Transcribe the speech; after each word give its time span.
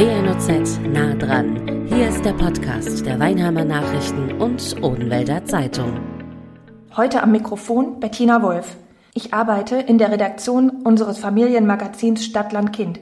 WNOZ 0.00 0.80
nah 0.94 1.12
dran. 1.12 1.86
Hier 1.86 2.08
ist 2.08 2.24
der 2.24 2.32
Podcast 2.32 3.04
der 3.04 3.20
Weinheimer 3.20 3.66
Nachrichten 3.66 4.32
und 4.40 4.82
Odenwälder 4.82 5.44
Zeitung. 5.44 6.00
Heute 6.96 7.22
am 7.22 7.32
Mikrofon 7.32 8.00
Bettina 8.00 8.40
Wolf. 8.40 8.78
Ich 9.12 9.34
arbeite 9.34 9.76
in 9.76 9.98
der 9.98 10.10
Redaktion 10.10 10.70
unseres 10.84 11.18
Familienmagazins 11.18 12.24
Stadtland 12.24 12.72
Kind, 12.72 12.98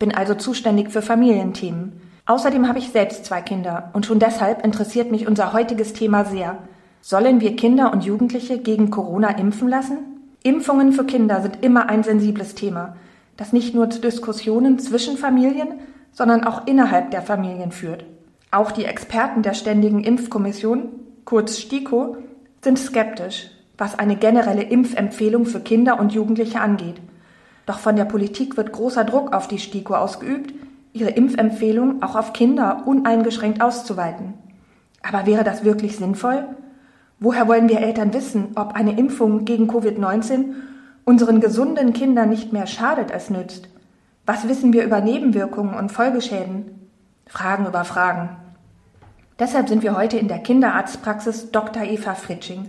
bin 0.00 0.12
also 0.12 0.34
zuständig 0.34 0.90
für 0.90 1.00
Familienthemen. 1.00 1.92
Außerdem 2.26 2.66
habe 2.66 2.80
ich 2.80 2.88
selbst 2.88 3.24
zwei 3.24 3.40
Kinder 3.40 3.92
und 3.92 4.04
schon 4.04 4.18
deshalb 4.18 4.64
interessiert 4.64 5.12
mich 5.12 5.28
unser 5.28 5.52
heutiges 5.52 5.92
Thema 5.92 6.24
sehr. 6.24 6.58
Sollen 7.02 7.40
wir 7.40 7.54
Kinder 7.54 7.92
und 7.92 8.02
Jugendliche 8.02 8.58
gegen 8.58 8.90
Corona 8.90 9.38
impfen 9.38 9.68
lassen? 9.68 9.98
Impfungen 10.42 10.92
für 10.92 11.04
Kinder 11.04 11.40
sind 11.40 11.62
immer 11.62 11.88
ein 11.88 12.02
sensibles 12.02 12.56
Thema, 12.56 12.96
das 13.36 13.52
nicht 13.52 13.76
nur 13.76 13.90
zu 13.90 14.00
Diskussionen 14.00 14.80
zwischen 14.80 15.16
Familien, 15.16 15.74
sondern 16.12 16.44
auch 16.44 16.66
innerhalb 16.66 17.10
der 17.10 17.22
Familien 17.22 17.72
führt. 17.72 18.04
Auch 18.50 18.70
die 18.70 18.84
Experten 18.84 19.42
der 19.42 19.54
Ständigen 19.54 20.04
Impfkommission, 20.04 20.90
kurz 21.24 21.58
STIKO, 21.58 22.18
sind 22.62 22.78
skeptisch, 22.78 23.50
was 23.78 23.98
eine 23.98 24.16
generelle 24.16 24.62
Impfempfehlung 24.62 25.46
für 25.46 25.60
Kinder 25.60 25.98
und 25.98 26.12
Jugendliche 26.12 26.60
angeht. 26.60 27.00
Doch 27.66 27.78
von 27.78 27.96
der 27.96 28.04
Politik 28.04 28.56
wird 28.56 28.72
großer 28.72 29.04
Druck 29.04 29.32
auf 29.34 29.48
die 29.48 29.58
STIKO 29.58 29.94
ausgeübt, 29.94 30.54
ihre 30.92 31.10
Impfempfehlung 31.10 32.02
auch 32.02 32.16
auf 32.16 32.32
Kinder 32.32 32.82
uneingeschränkt 32.86 33.62
auszuweiten. 33.62 34.34
Aber 35.02 35.26
wäre 35.26 35.44
das 35.44 35.64
wirklich 35.64 35.96
sinnvoll? 35.96 36.46
Woher 37.18 37.48
wollen 37.48 37.68
wir 37.68 37.80
Eltern 37.80 38.12
wissen, 38.12 38.48
ob 38.56 38.74
eine 38.74 38.98
Impfung 38.98 39.44
gegen 39.44 39.70
Covid-19 39.70 40.54
unseren 41.04 41.40
gesunden 41.40 41.92
Kindern 41.92 42.28
nicht 42.28 42.52
mehr 42.52 42.66
schadet 42.66 43.12
als 43.12 43.30
nützt? 43.30 43.68
Was 44.24 44.46
wissen 44.46 44.72
wir 44.72 44.84
über 44.84 45.00
Nebenwirkungen 45.00 45.74
und 45.74 45.90
Folgeschäden? 45.90 46.88
Fragen 47.26 47.66
über 47.66 47.84
Fragen. 47.84 48.36
Deshalb 49.40 49.68
sind 49.68 49.82
wir 49.82 49.96
heute 49.96 50.16
in 50.16 50.28
der 50.28 50.38
Kinderarztpraxis 50.38 51.50
Dr. 51.50 51.82
Eva 51.82 52.14
Fritsching. 52.14 52.68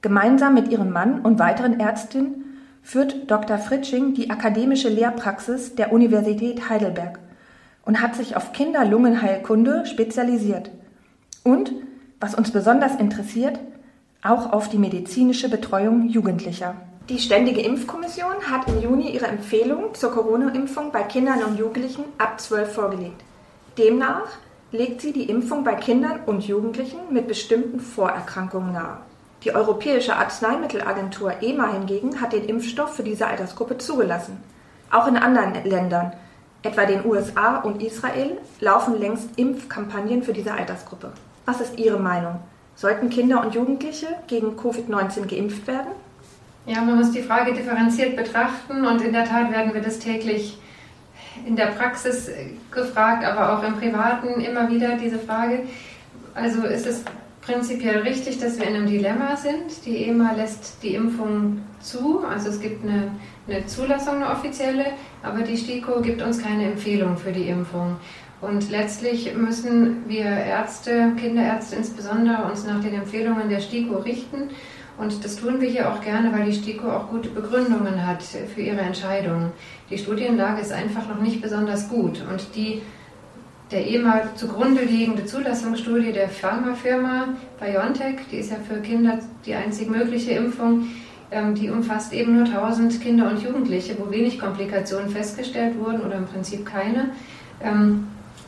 Gemeinsam 0.00 0.54
mit 0.54 0.68
ihrem 0.68 0.90
Mann 0.90 1.20
und 1.20 1.38
weiteren 1.38 1.78
Ärztinnen 1.78 2.62
führt 2.82 3.30
Dr. 3.30 3.58
Fritsching 3.58 4.14
die 4.14 4.30
akademische 4.30 4.88
Lehrpraxis 4.88 5.74
der 5.74 5.92
Universität 5.92 6.70
Heidelberg 6.70 7.18
und 7.84 8.00
hat 8.00 8.14
sich 8.14 8.34
auf 8.34 8.52
Kinderlungenheilkunde 8.52 9.84
spezialisiert. 9.84 10.70
Und, 11.44 11.70
was 12.18 12.34
uns 12.34 12.50
besonders 12.50 12.94
interessiert, 12.94 13.58
auch 14.22 14.54
auf 14.54 14.70
die 14.70 14.78
medizinische 14.78 15.50
Betreuung 15.50 16.08
Jugendlicher. 16.08 16.76
Die 17.08 17.18
Ständige 17.18 17.62
Impfkommission 17.62 18.50
hat 18.50 18.68
im 18.68 18.82
Juni 18.82 19.08
ihre 19.08 19.28
Empfehlung 19.28 19.94
zur 19.94 20.12
Corona-Impfung 20.12 20.92
bei 20.92 21.04
Kindern 21.04 21.42
und 21.42 21.58
Jugendlichen 21.58 22.04
ab 22.18 22.38
12 22.38 22.70
vorgelegt. 22.70 23.24
Demnach 23.78 24.28
legt 24.72 25.00
sie 25.00 25.14
die 25.14 25.30
Impfung 25.30 25.64
bei 25.64 25.74
Kindern 25.74 26.20
und 26.26 26.46
Jugendlichen 26.46 26.98
mit 27.08 27.26
bestimmten 27.26 27.80
Vorerkrankungen 27.80 28.74
nahe. 28.74 28.98
Die 29.42 29.54
Europäische 29.54 30.16
Arzneimittelagentur 30.16 31.32
EMA 31.40 31.72
hingegen 31.72 32.20
hat 32.20 32.34
den 32.34 32.44
Impfstoff 32.44 32.96
für 32.96 33.04
diese 33.04 33.26
Altersgruppe 33.26 33.78
zugelassen. 33.78 34.36
Auch 34.90 35.06
in 35.06 35.16
anderen 35.16 35.64
Ländern, 35.64 36.12
etwa 36.62 36.84
den 36.84 37.06
USA 37.06 37.56
und 37.60 37.82
Israel, 37.82 38.36
laufen 38.60 39.00
längst 39.00 39.30
Impfkampagnen 39.38 40.22
für 40.22 40.34
diese 40.34 40.52
Altersgruppe. 40.52 41.12
Was 41.46 41.62
ist 41.62 41.78
Ihre 41.78 41.98
Meinung? 41.98 42.40
Sollten 42.76 43.08
Kinder 43.08 43.42
und 43.42 43.54
Jugendliche 43.54 44.08
gegen 44.26 44.58
Covid-19 44.58 45.26
geimpft 45.26 45.66
werden? 45.66 45.92
Ja, 46.68 46.82
man 46.82 46.96
muss 46.96 47.12
die 47.12 47.22
Frage 47.22 47.54
differenziert 47.54 48.14
betrachten 48.14 48.84
und 48.84 49.00
in 49.00 49.14
der 49.14 49.24
Tat 49.24 49.50
werden 49.50 49.72
wir 49.72 49.80
das 49.80 50.00
täglich 50.00 50.58
in 51.46 51.56
der 51.56 51.68
Praxis 51.68 52.30
gefragt, 52.70 53.24
aber 53.24 53.54
auch 53.54 53.62
im 53.62 53.76
Privaten 53.76 54.38
immer 54.42 54.70
wieder 54.70 54.98
diese 54.98 55.18
Frage. 55.18 55.60
Also 56.34 56.64
ist 56.64 56.86
es 56.86 57.04
prinzipiell 57.40 58.00
richtig, 58.00 58.38
dass 58.38 58.58
wir 58.58 58.66
in 58.66 58.74
einem 58.74 58.86
Dilemma 58.86 59.34
sind. 59.34 59.86
Die 59.86 60.08
EMA 60.08 60.32
lässt 60.32 60.82
die 60.82 60.94
Impfung 60.94 61.62
zu, 61.80 62.22
also 62.26 62.50
es 62.50 62.60
gibt 62.60 62.84
eine, 62.84 63.12
eine 63.48 63.64
Zulassung, 63.64 64.16
eine 64.16 64.30
offizielle, 64.30 64.92
aber 65.22 65.40
die 65.40 65.56
STIKO 65.56 66.02
gibt 66.02 66.20
uns 66.20 66.42
keine 66.42 66.64
Empfehlung 66.64 67.16
für 67.16 67.32
die 67.32 67.48
Impfung. 67.48 67.96
Und 68.42 68.70
letztlich 68.70 69.34
müssen 69.34 70.06
wir 70.06 70.26
Ärzte, 70.26 71.12
Kinderärzte 71.18 71.76
insbesondere, 71.76 72.44
uns 72.44 72.66
nach 72.66 72.82
den 72.82 72.94
Empfehlungen 72.94 73.48
der 73.48 73.60
STIKO 73.60 73.96
richten. 74.00 74.50
Und 74.98 75.24
das 75.24 75.36
tun 75.36 75.60
wir 75.60 75.68
hier 75.68 75.92
auch 75.92 76.00
gerne, 76.00 76.32
weil 76.32 76.46
die 76.46 76.52
STIKO 76.52 76.90
auch 76.90 77.08
gute 77.08 77.28
Begründungen 77.28 78.04
hat 78.04 78.22
für 78.22 78.60
ihre 78.60 78.80
Entscheidungen. 78.80 79.52
Die 79.90 79.98
Studienlage 79.98 80.60
ist 80.60 80.72
einfach 80.72 81.08
noch 81.08 81.20
nicht 81.20 81.40
besonders 81.40 81.88
gut. 81.88 82.22
Und 82.28 82.54
die 82.56 82.82
der 83.70 83.86
ehemals 83.86 84.36
zugrunde 84.36 84.82
liegende 84.82 85.26
Zulassungsstudie 85.26 86.12
der 86.12 86.28
Pharmafirma 86.28 87.34
BioNTech, 87.60 88.16
die 88.32 88.36
ist 88.36 88.50
ja 88.50 88.56
für 88.56 88.80
Kinder 88.80 89.18
die 89.44 89.54
einzig 89.54 89.90
mögliche 89.90 90.32
Impfung, 90.32 90.86
ähm, 91.30 91.54
die 91.54 91.68
umfasst 91.68 92.12
eben 92.12 92.36
nur 92.36 92.46
1000 92.46 93.00
Kinder 93.00 93.30
und 93.30 93.42
Jugendliche, 93.42 93.96
wo 93.98 94.10
wenig 94.10 94.38
Komplikationen 94.38 95.10
festgestellt 95.10 95.78
wurden 95.78 96.00
oder 96.00 96.16
im 96.16 96.24
Prinzip 96.24 96.64
keine. 96.64 97.10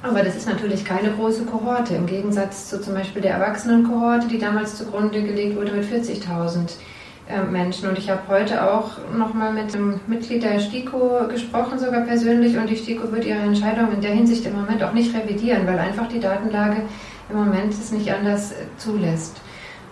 Aber 0.03 0.22
das 0.22 0.34
ist 0.34 0.49
natürlich 0.49 0.84
keine 0.84 1.11
große 1.11 1.44
Kohorte, 1.44 1.94
im 1.94 2.06
Gegensatz 2.06 2.71
zu 2.71 2.81
zum 2.81 2.94
Beispiel 2.94 3.21
der 3.21 3.34
Erwachsenenkohorte, 3.34 4.28
die 4.28 4.38
damals 4.38 4.77
zugrunde 4.77 5.22
gelegt 5.22 5.56
wurde 5.56 5.72
mit 5.72 5.84
40.000 5.84 6.71
äh, 7.28 7.43
Menschen. 7.43 7.88
Und 7.88 7.99
ich 7.99 8.09
habe 8.09 8.22
heute 8.28 8.65
auch 8.65 8.93
nochmal 9.15 9.53
mit 9.53 9.75
einem 9.75 10.00
Mitglied 10.06 10.43
der 10.43 10.59
STIKO 10.59 11.28
gesprochen, 11.28 11.78
sogar 11.78 12.00
persönlich. 12.03 12.56
Und 12.56 12.71
die 12.71 12.77
STIKO 12.77 13.12
wird 13.12 13.27
ihre 13.27 13.41
Entscheidung 13.41 13.93
in 13.93 14.00
der 14.00 14.12
Hinsicht 14.12 14.47
im 14.47 14.55
Moment 14.55 14.83
auch 14.83 14.93
nicht 14.93 15.15
revidieren, 15.15 15.66
weil 15.66 15.78
einfach 15.78 16.09
die 16.09 16.21
Datenlage 16.21 16.82
im 17.28 17.37
Moment 17.37 17.75
es 17.75 17.93
nicht 17.93 18.11
anders 18.11 18.53
äh, 18.53 18.55
zulässt. 18.78 19.37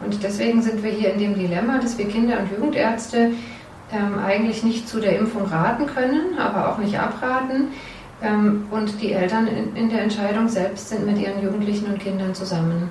Und 0.02 0.22
deswegen 0.22 0.62
sind 0.62 0.82
wir 0.82 0.90
hier 0.90 1.12
in 1.12 1.18
dem 1.18 1.34
Dilemma, 1.34 1.78
dass 1.78 1.98
wir 1.98 2.08
Kinder- 2.08 2.38
und 2.38 2.50
Jugendärzte 2.50 3.32
ähm, 3.92 4.18
eigentlich 4.24 4.62
nicht 4.62 4.88
zu 4.88 5.00
der 5.00 5.18
Impfung 5.18 5.44
raten 5.46 5.86
können, 5.86 6.38
aber 6.38 6.70
auch 6.70 6.78
nicht 6.78 6.98
abraten 6.98 7.68
ähm, 8.22 8.66
und 8.70 9.00
die 9.00 9.12
Eltern 9.12 9.46
in, 9.46 9.88
der 9.88 10.02
Entscheidung 10.02 10.48
selbst 10.48 10.88
sind 10.88 11.06
mit 11.06 11.18
ihren 11.18 11.42
Jugendlichen 11.42 11.86
und 11.86 11.98
Kindern 11.98 12.34
zusammen. 12.34 12.90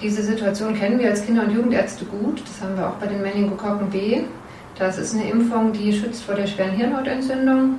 Diese 0.00 0.22
Situation 0.22 0.74
kennen 0.74 0.98
wir 0.98 1.10
als 1.10 1.24
Kinder- 1.24 1.44
und 1.44 1.52
Jugendärzte 1.52 2.04
gut. 2.06 2.42
Das 2.42 2.62
haben 2.62 2.76
wir 2.76 2.88
auch 2.88 2.94
bei 2.94 3.06
den 3.06 3.22
Meningokokken 3.22 3.90
B. 3.90 4.22
Das 4.78 4.96
ist 4.96 5.14
eine 5.14 5.28
Impfung, 5.28 5.72
die 5.72 5.92
schützt 5.92 6.24
vor 6.24 6.34
der 6.34 6.46
schweren 6.46 6.72
Hirnhautentzündung. 6.72 7.78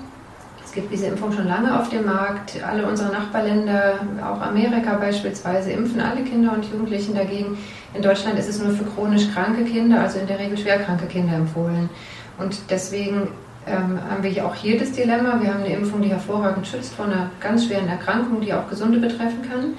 Es 0.63 0.71
gibt 0.75 0.93
diese 0.93 1.07
Impfung 1.07 1.33
schon 1.33 1.47
lange 1.47 1.77
auf 1.77 1.89
dem 1.89 2.05
Markt. 2.05 2.63
Alle 2.63 2.87
unsere 2.87 3.11
Nachbarländer, 3.11 3.95
auch 4.23 4.39
Amerika 4.39 4.93
beispielsweise, 4.93 5.71
impfen 5.71 5.99
alle 5.99 6.21
Kinder 6.21 6.53
und 6.53 6.63
Jugendlichen 6.63 7.13
dagegen. 7.13 7.57
In 7.93 8.01
Deutschland 8.01 8.39
ist 8.39 8.47
es 8.47 8.61
nur 8.61 8.71
für 8.71 8.85
chronisch 8.85 9.29
kranke 9.33 9.65
Kinder, 9.65 9.99
also 9.99 10.19
in 10.19 10.27
der 10.27 10.39
Regel 10.39 10.57
schwerkranke 10.57 11.07
Kinder 11.07 11.35
empfohlen. 11.35 11.89
Und 12.37 12.57
deswegen 12.69 13.27
ähm, 13.67 13.99
haben 14.09 14.23
wir 14.23 14.45
auch 14.45 14.55
hier 14.55 14.79
das 14.79 14.91
Dilemma. 14.91 15.39
Wir 15.41 15.53
haben 15.53 15.63
eine 15.63 15.73
Impfung, 15.73 16.01
die 16.01 16.09
hervorragend 16.09 16.67
schützt 16.67 16.95
vor 16.95 17.05
einer 17.05 17.29
ganz 17.39 17.65
schweren 17.65 17.87
Erkrankung, 17.87 18.41
die 18.41 18.53
auch 18.53 18.69
Gesunde 18.69 18.99
betreffen 18.99 19.41
kann. 19.49 19.73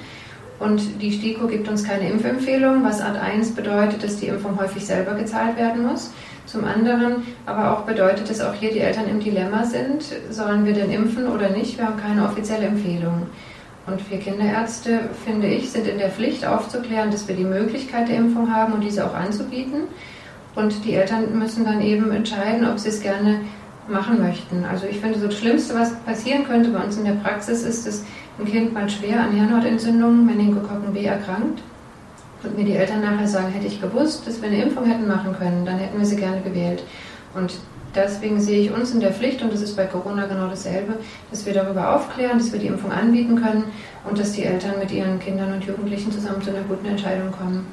Und 0.60 1.02
die 1.02 1.10
STIKO 1.10 1.48
gibt 1.48 1.68
uns 1.68 1.82
keine 1.82 2.08
Impfempfehlung, 2.08 2.84
was 2.84 3.00
Art 3.00 3.20
1 3.20 3.56
bedeutet, 3.56 4.04
dass 4.04 4.18
die 4.18 4.28
Impfung 4.28 4.60
häufig 4.60 4.86
selber 4.86 5.14
gezahlt 5.14 5.56
werden 5.56 5.84
muss. 5.84 6.12
Zum 6.46 6.64
anderen 6.64 7.24
aber 7.46 7.72
auch 7.72 7.82
bedeutet, 7.82 8.30
dass 8.30 8.40
auch 8.40 8.54
hier 8.54 8.70
die 8.72 8.78
Eltern 8.78 9.08
im 9.08 9.18
Dilemma 9.18 9.64
sind, 9.64 10.04
sollen 10.30 10.64
wir 10.64 10.72
denn 10.72 10.92
impfen 10.92 11.26
oder 11.26 11.50
nicht? 11.50 11.78
Wir 11.78 11.86
haben 11.86 12.00
keine 12.00 12.24
offizielle 12.24 12.66
Empfehlung. 12.66 13.26
Und 13.86 14.08
wir 14.10 14.18
Kinderärzte, 14.18 15.00
finde 15.24 15.48
ich, 15.48 15.70
sind 15.70 15.88
in 15.88 15.98
der 15.98 16.10
Pflicht 16.10 16.46
aufzuklären, 16.46 17.10
dass 17.10 17.26
wir 17.26 17.34
die 17.34 17.44
Möglichkeit 17.44 18.08
der 18.08 18.16
Impfung 18.16 18.54
haben 18.54 18.74
und 18.74 18.82
diese 18.82 19.04
auch 19.04 19.14
anzubieten. 19.14 19.88
Und 20.54 20.84
die 20.84 20.94
Eltern 20.94 21.36
müssen 21.36 21.64
dann 21.64 21.80
eben 21.80 22.12
entscheiden, 22.12 22.68
ob 22.68 22.78
sie 22.78 22.90
es 22.90 23.00
gerne 23.00 23.40
machen 23.88 24.20
möchten. 24.20 24.64
Also 24.64 24.86
ich 24.86 25.00
finde, 25.00 25.18
so 25.18 25.26
das 25.26 25.38
Schlimmste, 25.38 25.74
was 25.74 25.94
passieren 26.00 26.44
könnte 26.44 26.70
bei 26.70 26.82
uns 26.82 26.96
in 26.96 27.04
der 27.04 27.12
Praxis, 27.12 27.62
ist, 27.62 27.86
dass 27.86 28.04
ein 28.38 28.46
Kind 28.46 28.72
mal 28.72 28.88
schwer 28.88 29.20
an 29.20 29.32
Hirnhautentzündungen, 29.32 30.26
Meningokokken 30.26 30.92
B 30.92 31.04
erkrankt 31.04 31.62
und 32.42 32.56
mir 32.56 32.64
die 32.64 32.76
Eltern 32.76 33.02
nachher 33.02 33.28
sagen, 33.28 33.52
hätte 33.52 33.66
ich 33.66 33.80
gewusst, 33.80 34.26
dass 34.26 34.40
wir 34.40 34.48
eine 34.48 34.62
Impfung 34.62 34.84
hätten 34.84 35.06
machen 35.06 35.34
können, 35.38 35.64
dann 35.64 35.78
hätten 35.78 35.98
wir 35.98 36.06
sie 36.06 36.16
gerne 36.16 36.40
gewählt. 36.40 36.82
Und 37.34 37.54
deswegen 37.94 38.40
sehe 38.40 38.60
ich 38.60 38.72
uns 38.72 38.92
in 38.92 39.00
der 39.00 39.12
Pflicht, 39.12 39.42
und 39.42 39.52
das 39.52 39.60
ist 39.60 39.76
bei 39.76 39.86
Corona 39.86 40.26
genau 40.26 40.48
dasselbe, 40.48 40.94
dass 41.30 41.46
wir 41.46 41.52
darüber 41.52 41.94
aufklären, 41.94 42.38
dass 42.38 42.52
wir 42.52 42.58
die 42.58 42.66
Impfung 42.66 42.92
anbieten 42.92 43.40
können 43.40 43.64
und 44.08 44.18
dass 44.18 44.32
die 44.32 44.44
Eltern 44.44 44.78
mit 44.78 44.90
ihren 44.90 45.18
Kindern 45.18 45.52
und 45.52 45.64
Jugendlichen 45.64 46.10
zusammen 46.10 46.42
zu 46.42 46.50
einer 46.50 46.62
guten 46.62 46.86
Entscheidung 46.86 47.32
kommen. 47.32 47.66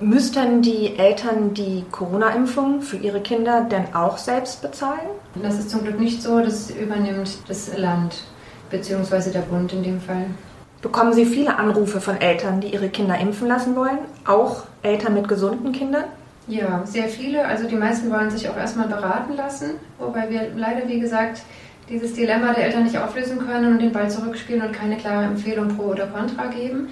Müssten 0.00 0.62
die 0.62 0.96
Eltern 0.96 1.54
die 1.54 1.84
Corona-Impfung 1.90 2.82
für 2.82 2.98
ihre 2.98 3.20
Kinder 3.20 3.62
denn 3.62 3.94
auch 3.94 4.16
selbst 4.16 4.62
bezahlen? 4.62 5.08
Das 5.42 5.58
ist 5.58 5.70
zum 5.70 5.82
Glück 5.82 5.98
nicht 5.98 6.22
so, 6.22 6.40
das 6.40 6.70
übernimmt 6.70 7.38
das 7.48 7.76
Land 7.76 8.22
beziehungsweise 8.70 9.32
der 9.32 9.40
Bund 9.40 9.72
in 9.72 9.82
dem 9.82 10.00
Fall. 10.00 10.26
Bekommen 10.82 11.12
Sie 11.12 11.24
viele 11.24 11.58
Anrufe 11.58 12.00
von 12.00 12.20
Eltern, 12.20 12.60
die 12.60 12.68
ihre 12.68 12.88
Kinder 12.90 13.18
impfen 13.18 13.48
lassen 13.48 13.74
wollen? 13.74 13.98
Auch 14.24 14.64
Eltern 14.82 15.14
mit 15.14 15.26
gesunden 15.26 15.72
Kindern? 15.72 16.04
Ja, 16.46 16.82
sehr 16.84 17.08
viele. 17.08 17.44
Also 17.44 17.66
die 17.66 17.74
meisten 17.74 18.10
wollen 18.12 18.30
sich 18.30 18.48
auch 18.48 18.56
erstmal 18.56 18.86
beraten 18.86 19.34
lassen, 19.36 19.72
wobei 19.98 20.30
wir 20.30 20.50
leider, 20.54 20.86
wie 20.86 21.00
gesagt, 21.00 21.42
dieses 21.88 22.12
Dilemma 22.12 22.52
der 22.52 22.66
Eltern 22.66 22.84
nicht 22.84 22.98
auflösen 22.98 23.38
können 23.38 23.72
und 23.72 23.82
den 23.82 23.92
Ball 23.92 24.08
zurückspielen 24.08 24.62
und 24.62 24.72
keine 24.72 24.96
klare 24.96 25.24
Empfehlung 25.24 25.76
pro 25.76 25.84
oder 25.84 26.06
contra 26.06 26.46
geben. 26.46 26.88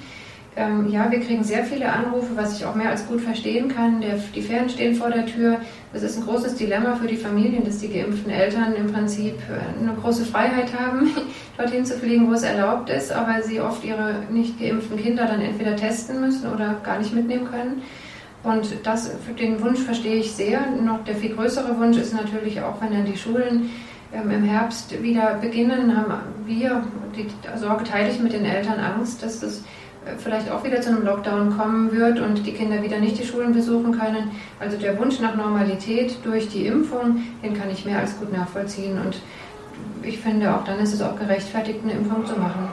Ähm, 0.58 0.88
ja, 0.88 1.10
wir 1.10 1.20
kriegen 1.20 1.44
sehr 1.44 1.64
viele 1.64 1.92
Anrufe, 1.92 2.34
was 2.34 2.56
ich 2.56 2.64
auch 2.64 2.74
mehr 2.74 2.88
als 2.88 3.06
gut 3.06 3.20
verstehen 3.20 3.68
kann. 3.68 4.00
Der, 4.00 4.14
die 4.34 4.40
Ferien 4.40 4.70
stehen 4.70 4.94
vor 4.94 5.10
der 5.10 5.26
Tür. 5.26 5.58
Das 5.92 6.02
ist 6.02 6.16
ein 6.16 6.24
großes 6.24 6.54
Dilemma 6.54 6.96
für 6.96 7.06
die 7.06 7.18
Familien, 7.18 7.62
dass 7.62 7.78
die 7.78 7.92
geimpften 7.92 8.30
Eltern 8.30 8.74
im 8.74 8.90
Prinzip 8.90 9.34
äh, 9.50 9.82
eine 9.82 9.92
große 10.00 10.24
Freiheit 10.24 10.72
haben, 10.78 11.10
dorthin 11.58 11.84
zu 11.84 11.98
fliegen, 11.98 12.26
wo 12.28 12.32
es 12.32 12.42
erlaubt 12.42 12.88
ist, 12.88 13.12
aber 13.12 13.42
sie 13.42 13.60
oft 13.60 13.84
ihre 13.84 14.22
nicht 14.30 14.58
geimpften 14.58 14.96
Kinder 14.96 15.26
dann 15.26 15.42
entweder 15.42 15.76
testen 15.76 16.22
müssen 16.22 16.50
oder 16.50 16.76
gar 16.82 16.98
nicht 16.98 17.14
mitnehmen 17.14 17.48
können. 17.50 17.82
Und 18.42 18.74
das, 18.84 19.10
den 19.38 19.60
Wunsch 19.60 19.80
verstehe 19.80 20.16
ich 20.16 20.32
sehr. 20.32 20.60
Noch 20.70 21.04
der 21.04 21.16
viel 21.16 21.34
größere 21.34 21.78
Wunsch 21.78 21.98
ist 21.98 22.14
natürlich 22.14 22.62
auch, 22.62 22.80
wenn 22.80 22.92
dann 22.92 23.04
die 23.04 23.18
Schulen 23.18 23.68
ähm, 24.14 24.30
im 24.30 24.44
Herbst 24.44 25.02
wieder 25.02 25.34
beginnen, 25.34 25.94
haben 25.94 26.14
wir, 26.46 26.82
die 27.14 27.26
Sorge 27.58 27.84
teile 27.84 28.10
ich 28.10 28.20
mit 28.20 28.32
den 28.32 28.46
Eltern, 28.46 28.80
Angst, 28.80 29.22
dass 29.22 29.40
das 29.40 29.62
vielleicht 30.18 30.50
auch 30.50 30.64
wieder 30.64 30.80
zu 30.80 30.90
einem 30.90 31.04
Lockdown 31.04 31.56
kommen 31.56 31.92
wird 31.92 32.20
und 32.20 32.46
die 32.46 32.52
Kinder 32.52 32.82
wieder 32.82 32.98
nicht 32.98 33.18
die 33.18 33.26
Schulen 33.26 33.52
besuchen 33.52 33.98
können. 33.98 34.30
Also 34.60 34.76
der 34.76 34.98
Wunsch 34.98 35.20
nach 35.20 35.34
Normalität 35.34 36.18
durch 36.24 36.48
die 36.48 36.66
Impfung, 36.66 37.22
den 37.42 37.54
kann 37.54 37.70
ich 37.70 37.84
mehr 37.84 37.98
als 37.98 38.18
gut 38.18 38.32
nachvollziehen. 38.32 38.98
Und 38.98 39.20
ich 40.02 40.18
finde, 40.18 40.54
auch 40.54 40.64
dann 40.64 40.78
ist 40.78 40.94
es 40.94 41.02
auch 41.02 41.18
gerechtfertigt, 41.18 41.80
eine 41.82 41.92
Impfung 41.92 42.24
zu 42.24 42.38
machen. 42.38 42.68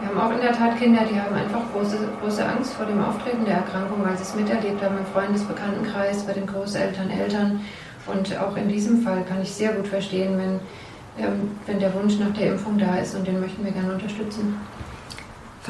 Wir 0.00 0.08
haben 0.08 0.18
auch 0.18 0.34
in 0.34 0.40
der 0.40 0.52
Tat 0.52 0.78
Kinder, 0.78 1.02
die 1.10 1.20
haben 1.20 1.34
einfach 1.34 1.60
große, 1.74 1.98
große 2.22 2.42
Angst 2.46 2.72
vor 2.72 2.86
dem 2.86 3.02
Auftreten 3.04 3.44
der 3.44 3.56
Erkrankung, 3.56 4.02
weil 4.02 4.16
sie 4.16 4.22
es 4.22 4.34
miterlebt 4.34 4.82
haben 4.82 4.96
im 4.96 5.04
Freundesbekanntenkreis, 5.06 6.22
bei 6.22 6.32
den 6.32 6.46
Großeltern, 6.46 7.10
Eltern. 7.10 7.60
Und 8.06 8.38
auch 8.38 8.56
in 8.56 8.68
diesem 8.68 9.02
Fall 9.02 9.22
kann 9.28 9.42
ich 9.42 9.52
sehr 9.52 9.72
gut 9.72 9.86
verstehen, 9.86 10.38
wenn, 10.38 11.24
ähm, 11.24 11.50
wenn 11.66 11.80
der 11.80 11.92
Wunsch 11.92 12.18
nach 12.18 12.32
der 12.32 12.52
Impfung 12.52 12.78
da 12.78 12.96
ist 12.96 13.14
und 13.14 13.26
den 13.26 13.40
möchten 13.40 13.62
wir 13.62 13.72
gerne 13.72 13.92
unterstützen. 13.92 14.56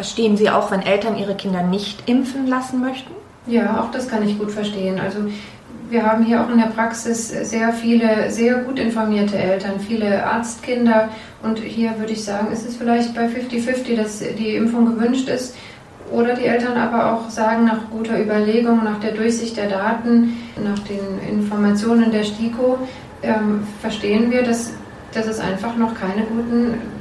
Verstehen 0.00 0.38
Sie 0.38 0.48
auch, 0.48 0.70
wenn 0.70 0.80
Eltern 0.80 1.18
ihre 1.18 1.34
Kinder 1.34 1.62
nicht 1.62 2.08
impfen 2.08 2.46
lassen 2.46 2.80
möchten? 2.80 3.12
Ja, 3.46 3.82
auch 3.82 3.90
das 3.90 4.08
kann 4.08 4.26
ich 4.26 4.38
gut 4.38 4.50
verstehen. 4.50 4.98
Also 4.98 5.18
wir 5.90 6.06
haben 6.06 6.24
hier 6.24 6.42
auch 6.42 6.48
in 6.48 6.56
der 6.56 6.68
Praxis 6.68 7.28
sehr 7.28 7.74
viele, 7.74 8.30
sehr 8.30 8.62
gut 8.62 8.78
informierte 8.78 9.36
Eltern, 9.36 9.78
viele 9.78 10.24
Arztkinder. 10.24 11.10
Und 11.42 11.58
hier 11.58 11.98
würde 11.98 12.14
ich 12.14 12.24
sagen, 12.24 12.50
ist 12.50 12.66
es 12.66 12.76
vielleicht 12.76 13.14
bei 13.14 13.26
50-50, 13.26 13.94
dass 13.94 14.20
die 14.20 14.54
Impfung 14.54 14.86
gewünscht 14.86 15.28
ist. 15.28 15.54
Oder 16.10 16.32
die 16.32 16.46
Eltern 16.46 16.78
aber 16.78 17.12
auch 17.12 17.28
sagen, 17.28 17.66
nach 17.66 17.90
guter 17.90 18.18
Überlegung, 18.18 18.82
nach 18.82 19.00
der 19.00 19.12
Durchsicht 19.12 19.58
der 19.58 19.68
Daten, 19.68 20.34
nach 20.64 20.78
den 20.78 21.28
Informationen 21.28 22.10
der 22.10 22.24
STIKO, 22.24 22.78
ähm, 23.22 23.64
verstehen 23.82 24.30
wir, 24.30 24.44
dass, 24.44 24.72
dass 25.12 25.26
es 25.26 25.40
einfach 25.40 25.76
noch 25.76 25.92
keine 25.94 26.22
guten 26.22 26.99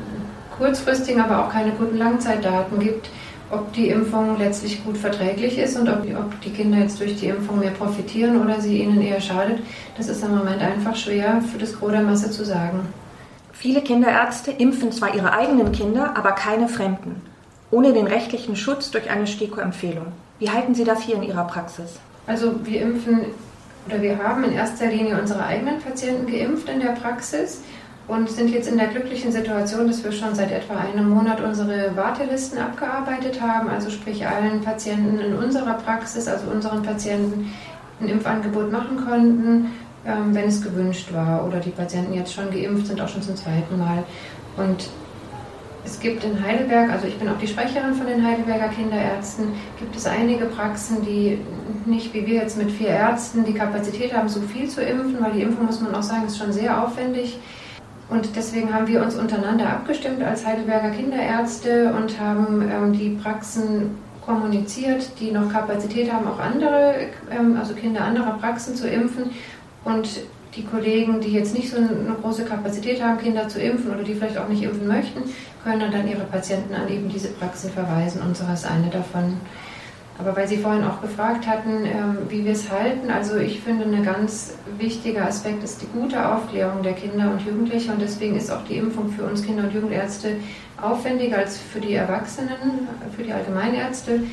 kurzfristigen, 0.60 1.22
aber 1.22 1.44
auch 1.44 1.52
keine 1.52 1.72
guten 1.72 1.98
Langzeitdaten 1.98 2.80
gibt, 2.80 3.10
ob 3.50 3.74
die 3.74 3.90
Impfung 3.90 4.38
letztlich 4.38 4.84
gut 4.84 4.98
verträglich 4.98 5.58
ist 5.58 5.76
und 5.76 5.90
ob, 5.90 6.04
ob 6.04 6.40
die 6.42 6.52
Kinder 6.52 6.78
jetzt 6.78 7.00
durch 7.00 7.16
die 7.16 7.28
Impfung 7.28 7.60
mehr 7.60 7.72
profitieren 7.72 8.40
oder 8.42 8.62
sie 8.62 8.84
ihnen 8.84 9.02
eher 9.02 9.22
schadet, 9.22 9.60
das 9.98 10.08
ist 10.08 10.24
im 10.24 10.38
Moment 10.38 10.62
einfach 10.62 10.96
schwer 10.96 11.42
für 11.42 11.58
das 11.58 11.80
Gros 11.80 11.92
der 11.92 12.02
Masse 12.02 12.30
zu 12.30 12.46
sagen. 12.46 12.82
Viele 13.52 13.82
Kinderärzte 13.82 14.52
impfen 14.52 14.92
zwar 14.92 15.16
ihre 15.16 15.34
eigenen 15.34 15.72
Kinder, 15.72 16.16
aber 16.16 16.34
keine 16.34 16.70
Fremden, 16.70 17.22
ohne 17.72 17.92
den 17.92 18.08
rechtlichen 18.08 18.56
Schutz 18.56 18.92
durch 18.92 19.10
eine 19.10 19.26
STIKO-Empfehlung. 19.26 20.08
Wie 20.38 20.50
halten 20.50 20.76
Sie 20.76 20.84
das 20.84 21.02
hier 21.02 21.16
in 21.16 21.24
Ihrer 21.24 21.46
Praxis? 21.46 22.00
Also 22.28 22.54
wir 22.64 22.82
impfen 22.82 23.26
oder 23.88 24.02
wir 24.02 24.18
haben 24.20 24.44
in 24.44 24.54
erster 24.54 24.86
Linie 24.86 25.20
unsere 25.20 25.44
eigenen 25.44 25.80
Patienten 25.80 26.32
geimpft 26.32 26.70
in 26.70 26.80
der 26.80 26.92
Praxis 26.92 27.62
und 28.10 28.28
sind 28.30 28.50
jetzt 28.50 28.68
in 28.68 28.78
der 28.78 28.88
glücklichen 28.88 29.32
Situation, 29.32 29.88
dass 29.88 30.04
wir 30.04 30.12
schon 30.12 30.34
seit 30.34 30.52
etwa 30.52 30.74
einem 30.74 31.10
Monat 31.10 31.42
unsere 31.42 31.96
Wartelisten 31.96 32.58
abgearbeitet 32.58 33.40
haben, 33.40 33.70
also 33.70 33.92
sprich 33.92 34.26
allen 34.26 34.62
Patienten 34.62 35.20
in 35.20 35.36
unserer 35.36 35.76
Praxis, 35.76 36.28
also 36.28 36.50
unseren 36.50 36.82
Patienten, 36.82 37.54
ein 38.02 38.08
Impfangebot 38.08 38.72
machen 38.72 38.98
konnten, 39.06 39.72
ähm, 40.06 40.34
wenn 40.34 40.46
es 40.46 40.62
gewünscht 40.62 41.14
war 41.14 41.46
oder 41.46 41.60
die 41.60 41.70
Patienten 41.70 42.14
jetzt 42.14 42.34
schon 42.34 42.50
geimpft 42.50 42.88
sind, 42.88 43.00
auch 43.00 43.10
schon 43.10 43.22
zum 43.22 43.36
zweiten 43.36 43.78
Mal. 43.78 44.04
Und 44.58 44.90
es 45.86 46.00
gibt 46.00 46.24
in 46.24 46.42
Heidelberg, 46.44 46.92
also 46.92 47.08
ich 47.08 47.18
bin 47.18 47.30
auch 47.30 47.38
die 47.38 47.48
Sprecherin 47.48 47.94
von 47.94 48.08
den 48.08 48.26
Heidelberger 48.26 48.70
Kinderärzten, 48.70 49.50
gibt 49.78 49.96
es 49.96 50.06
einige 50.06 50.46
Praxen, 50.46 51.06
die 51.06 51.40
nicht 51.86 52.14
wie 52.14 52.26
wir 52.26 52.36
jetzt 52.36 52.58
mit 52.58 52.72
vier 52.72 52.90
Ärzten 52.90 53.46
die 53.46 53.54
Kapazität 53.54 54.14
haben, 54.14 54.30
so 54.30 54.42
viel 54.42 54.68
zu 54.68 54.82
impfen, 54.82 55.18
weil 55.20 55.34
die 55.34 55.42
Impfung, 55.42 55.66
muss 55.66 55.82
man 55.82 55.94
auch 55.94 56.04
sagen, 56.04 56.26
ist 56.26 56.38
schon 56.38 56.52
sehr 56.52 56.84
aufwendig. 56.84 57.38
Und 58.10 58.36
deswegen 58.36 58.74
haben 58.74 58.88
wir 58.88 59.04
uns 59.04 59.16
untereinander 59.16 59.70
abgestimmt 59.70 60.24
als 60.24 60.46
Heidelberger 60.46 60.90
Kinderärzte 60.90 61.94
und 61.94 62.20
haben 62.20 62.68
ähm, 62.70 62.94
die 62.94 63.10
Praxen 63.22 63.98
kommuniziert, 64.26 65.12
die 65.20 65.32
noch 65.32 65.52
Kapazität 65.52 66.12
haben, 66.12 66.28
auch 66.28 66.40
andere, 66.40 66.96
ähm, 67.32 67.56
also 67.60 67.74
Kinder 67.74 68.02
anderer 68.02 68.38
Praxen 68.40 68.76
zu 68.76 68.88
impfen. 68.88 69.32
Und 69.86 70.10
die 70.56 70.64
Kollegen, 70.64 71.22
die 71.22 71.34
jetzt 71.34 71.54
nicht 71.54 71.70
so 71.70 71.78
eine 71.78 72.16
große 72.22 72.46
Kapazität 72.46 73.02
haben, 73.02 73.20
Kinder 73.20 73.48
zu 73.48 73.60
impfen 73.60 73.92
oder 73.92 74.04
die 74.04 74.16
vielleicht 74.16 74.38
auch 74.38 74.48
nicht 74.48 74.64
impfen 74.64 74.88
möchten, 74.88 75.22
können 75.64 75.92
dann 75.92 76.08
ihre 76.08 76.24
Patienten 76.24 76.74
an 76.74 76.90
eben 76.90 77.10
diese 77.10 77.30
Praxen 77.30 77.70
verweisen. 77.70 78.22
Unsere 78.26 78.54
ist 78.54 78.66
eine 78.66 78.90
davon. 78.90 79.38
Aber 80.20 80.36
weil 80.36 80.50
Sie 80.50 80.58
vorhin 80.58 80.84
auch 80.84 81.02
gefragt 81.02 81.48
hatten, 81.48 81.86
ähm, 81.86 82.18
wie 82.28 82.44
wir 82.44 82.52
es 82.52 82.70
halten, 82.70 83.10
also 83.10 83.38
ich 83.38 83.62
finde, 83.62 83.86
ein 83.86 84.04
ganz 84.04 84.54
wichtiger 84.78 85.26
Aspekt 85.26 85.64
ist 85.64 85.82
die 85.82 85.88
gute 85.98 86.34
Aufklärung 86.34 86.84
der 86.84 86.92
Kinder 86.92 87.32
und 87.32 87.42
Jugendlichen 87.46 87.94
und 87.94 88.02
deswegen 88.02 88.36
ist 88.36 88.52
auch 88.52 88.66
die 88.66 88.76
Impfung 88.76 89.10
für 89.12 89.24
uns 89.24 89.44
Kinder- 89.44 89.64
und 89.64 89.74
Jugendärzte 89.74 90.36
aufwendiger 90.82 91.38
als 91.38 91.58
für 91.58 91.80
die 91.80 91.94
Erwachsenen, 91.94 92.88
für 93.16 93.24
die 93.24 93.32
Allgemeinärzte, 93.32 94.24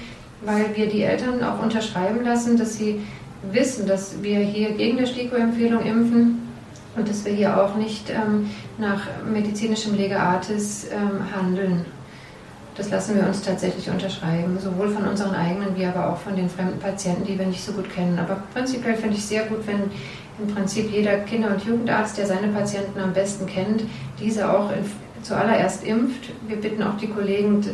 weil 0.44 0.74
wir 0.74 0.88
die 0.88 1.02
Eltern 1.02 1.42
auch 1.44 1.62
unterschreiben 1.62 2.24
lassen, 2.24 2.56
dass 2.58 2.76
sie 2.76 3.00
wissen, 3.52 3.86
dass 3.86 4.22
wir 4.22 4.40
hier 4.40 4.72
gegen 4.72 4.96
die 4.96 5.06
STIKO-Empfehlung 5.06 5.84
impfen 5.84 6.42
und 6.96 7.08
dass 7.08 7.24
wir 7.24 7.32
hier 7.32 7.62
auch 7.62 7.76
nicht 7.76 8.10
ähm, 8.10 8.50
nach 8.78 9.02
medizinischem 9.32 9.94
Lega 9.94 10.18
Artis 10.18 10.88
ähm, 10.90 11.20
handeln. 11.32 11.84
Das 12.76 12.90
lassen 12.90 13.17
wir 13.17 13.26
uns 13.26 13.40
tatsächlich 13.40 13.88
unterschreiben, 13.88 14.58
sowohl 14.61 14.90
von 14.90 15.08
unseren 15.08 15.34
eigenen 15.34 15.75
wie 15.76 15.87
aber 15.87 16.11
auch 16.11 16.19
von 16.19 16.37
den 16.37 16.50
fremden 16.50 16.78
Patienten, 16.78 17.25
die 17.25 17.38
wir 17.38 17.46
nicht 17.46 17.64
so 17.64 17.73
gut 17.73 17.88
kennen. 17.90 18.19
Aber 18.19 18.43
prinzipiell 18.52 18.96
finde 18.96 19.17
ich 19.17 19.25
sehr 19.25 19.44
gut, 19.44 19.67
wenn 19.67 19.90
im 20.38 20.55
Prinzip 20.55 20.90
jeder 20.90 21.17
Kinder- 21.20 21.50
und 21.50 21.64
Jugendarzt, 21.64 22.19
der 22.19 22.26
seine 22.26 22.49
Patienten 22.49 23.00
am 23.00 23.14
besten 23.14 23.46
kennt, 23.46 23.84
diese 24.20 24.50
auch 24.50 24.70
zuallererst 25.23 25.84
impft. 25.84 26.31
Wir 26.46 26.56
bitten 26.56 26.82
auch 26.82 26.99
die 26.99 27.08
Kollegen, 27.08 27.64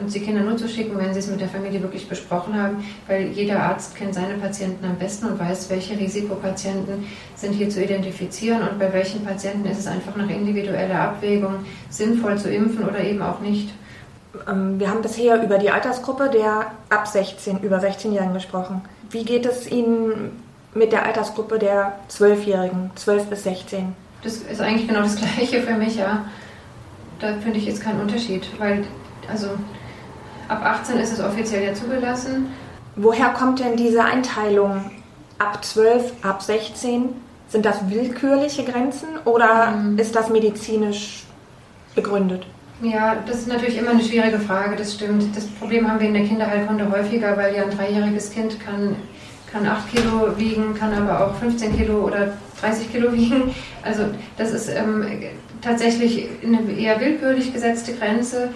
uns 0.00 0.12
die 0.12 0.20
Kinder 0.20 0.42
nur 0.42 0.56
zu 0.56 0.68
schicken, 0.68 0.96
wenn 0.98 1.12
sie 1.12 1.20
es 1.20 1.26
mit 1.26 1.40
der 1.40 1.48
Familie 1.48 1.82
wirklich 1.82 2.08
besprochen 2.08 2.54
haben, 2.54 2.84
weil 3.08 3.28
jeder 3.28 3.60
Arzt 3.62 3.96
kennt 3.96 4.14
seine 4.14 4.34
Patienten 4.34 4.84
am 4.84 4.96
besten 4.96 5.26
und 5.26 5.40
weiß, 5.40 5.70
welche 5.70 5.98
Risikopatienten 5.98 7.06
sind 7.34 7.52
hier 7.52 7.68
zu 7.68 7.82
identifizieren 7.82 8.62
und 8.62 8.78
bei 8.78 8.92
welchen 8.92 9.24
Patienten 9.24 9.66
ist 9.66 9.78
es 9.78 9.86
einfach 9.86 10.14
nach 10.14 10.28
individueller 10.28 11.00
Abwägung 11.00 11.54
sinnvoll 11.88 12.38
zu 12.38 12.50
impfen 12.52 12.84
oder 12.84 13.02
eben 13.02 13.22
auch 13.22 13.40
nicht. 13.40 13.70
Ähm, 14.48 14.78
wir 14.78 14.90
haben 14.90 15.02
bisher 15.02 15.42
über 15.42 15.58
die 15.58 15.70
Altersgruppe 15.70 16.30
der 16.30 16.72
ab 16.90 17.06
16, 17.06 17.60
über 17.60 17.78
16-Jährigen 17.78 18.34
gesprochen. 18.34 18.82
Wie 19.10 19.24
geht 19.24 19.46
es 19.46 19.70
Ihnen 19.70 20.42
mit 20.74 20.92
der 20.92 21.04
Altersgruppe 21.04 21.58
der 21.58 21.98
12-Jährigen, 22.10 22.90
12 22.94 23.26
bis 23.26 23.42
16? 23.44 23.94
Das 24.22 24.36
ist 24.36 24.60
eigentlich 24.60 24.88
genau 24.88 25.00
das 25.00 25.16
Gleiche 25.36 25.62
für 25.62 25.74
mich, 25.74 25.96
ja. 25.96 26.24
Da 27.18 27.34
finde 27.42 27.58
ich 27.58 27.66
jetzt 27.66 27.80
keinen 27.80 28.00
Unterschied, 28.00 28.46
weil, 28.58 28.84
also 29.28 29.48
ab 30.48 30.62
18 30.62 30.98
ist 30.98 31.12
es 31.12 31.20
offiziell 31.20 31.64
ja 31.64 31.74
zugelassen. 31.74 32.48
Woher 32.96 33.30
kommt 33.30 33.60
denn 33.60 33.76
diese 33.76 34.04
Einteilung 34.04 34.90
ab 35.38 35.64
12, 35.64 36.12
ab 36.22 36.42
16? 36.42 37.08
Sind 37.48 37.64
das 37.64 37.88
willkürliche 37.88 38.64
Grenzen 38.64 39.08
oder 39.24 39.70
mhm. 39.70 39.98
ist 39.98 40.16
das 40.16 40.30
medizinisch 40.30 41.24
begründet? 41.94 42.46
Ja, 42.82 43.16
das 43.26 43.38
ist 43.38 43.48
natürlich 43.48 43.78
immer 43.78 43.90
eine 43.90 44.02
schwierige 44.02 44.38
Frage, 44.38 44.76
das 44.76 44.94
stimmt. 44.94 45.34
Das 45.34 45.46
Problem 45.46 45.88
haben 45.88 45.98
wir 45.98 46.08
in 46.08 46.14
der 46.14 46.24
Kinderheilkunde 46.24 46.90
häufiger, 46.90 47.34
weil 47.36 47.54
ja 47.54 47.62
ein 47.62 47.70
dreijähriges 47.70 48.30
Kind 48.30 48.60
kann, 48.60 48.96
kann 49.50 49.66
8 49.66 49.94
Kilo 49.94 50.36
wiegen, 50.36 50.74
kann 50.74 50.92
aber 50.92 51.26
auch 51.26 51.34
15 51.36 51.74
Kilo 51.74 52.04
oder 52.04 52.36
30 52.60 52.92
Kilo 52.92 53.12
wiegen. 53.14 53.54
Also 53.82 54.04
das 54.36 54.52
ist 54.52 54.68
ähm, 54.68 55.06
tatsächlich 55.62 56.28
eine 56.44 56.70
eher 56.70 57.00
willkürlich 57.00 57.54
gesetzte 57.54 57.94
Grenze, 57.94 58.50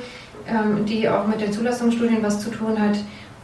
ähm, 0.47 0.85
die 0.85 1.09
auch 1.09 1.27
mit 1.27 1.41
den 1.41 1.53
Zulassungsstudien 1.53 2.23
was 2.23 2.41
zu 2.41 2.51
tun 2.51 2.79
hat 2.79 2.99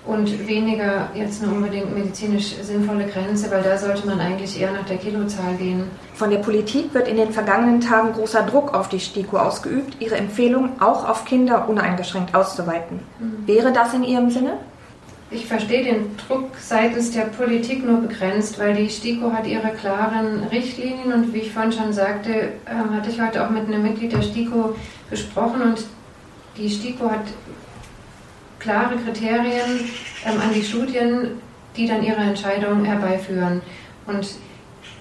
und 0.06 0.46
weniger 0.46 1.08
jetzt 1.14 1.42
eine 1.42 1.52
unbedingt 1.52 1.94
medizinisch 1.94 2.54
sinnvolle 2.62 3.06
Grenze, 3.06 3.50
weil 3.50 3.62
da 3.62 3.76
sollte 3.76 4.06
man 4.06 4.20
eigentlich 4.20 4.60
eher 4.60 4.72
nach 4.72 4.84
der 4.84 4.98
Kilozahl 4.98 5.54
gehen. 5.58 5.84
Von 6.14 6.30
der 6.30 6.38
Politik 6.38 6.94
wird 6.94 7.08
in 7.08 7.16
den 7.16 7.32
vergangenen 7.32 7.80
Tagen 7.80 8.12
großer 8.12 8.42
Druck 8.42 8.74
auf 8.74 8.88
die 8.88 9.00
STIKO 9.00 9.36
ausgeübt, 9.38 9.96
ihre 10.00 10.16
Empfehlung 10.16 10.80
auch 10.80 11.08
auf 11.08 11.24
Kinder 11.24 11.68
uneingeschränkt 11.68 12.34
auszuweiten. 12.34 13.00
Mhm. 13.18 13.46
Wäre 13.46 13.72
das 13.72 13.94
in 13.94 14.04
Ihrem 14.04 14.30
Sinne? 14.30 14.54
ich 15.30 15.46
verstehe 15.46 15.82
den 15.82 16.16
Druck 16.16 16.50
seitens 16.60 17.10
der 17.10 17.22
Politik 17.22 17.84
nur 17.84 18.00
begrenzt, 18.00 18.58
weil 18.58 18.74
die 18.74 18.88
STIKO 18.88 19.32
hat 19.32 19.46
ihre 19.46 19.70
klaren 19.70 20.44
Richtlinien 20.44 21.12
und 21.12 21.34
wie 21.34 21.38
ich 21.38 21.52
vorhin 21.52 21.72
schon 21.72 21.92
sagte, 21.92 22.52
ähm, 22.70 22.94
hatte 22.94 23.10
ich 23.10 23.20
heute 23.20 23.44
auch 23.44 23.50
mit 23.50 23.66
einem 23.66 23.82
Mitglied 23.82 24.12
der 24.12 24.22
STIKO 24.22 24.76
gesprochen 25.10 25.62
und 25.62 25.84
die 26.56 26.70
STIKO 26.70 27.10
hat 27.10 27.24
klare 28.58 28.96
Kriterien 28.96 29.80
ähm, 30.24 30.40
an 30.40 30.52
die 30.54 30.64
Studien, 30.64 31.42
die 31.76 31.86
dann 31.86 32.02
ihre 32.02 32.20
Entscheidung 32.20 32.84
herbeiführen. 32.84 33.60
Und 34.06 34.26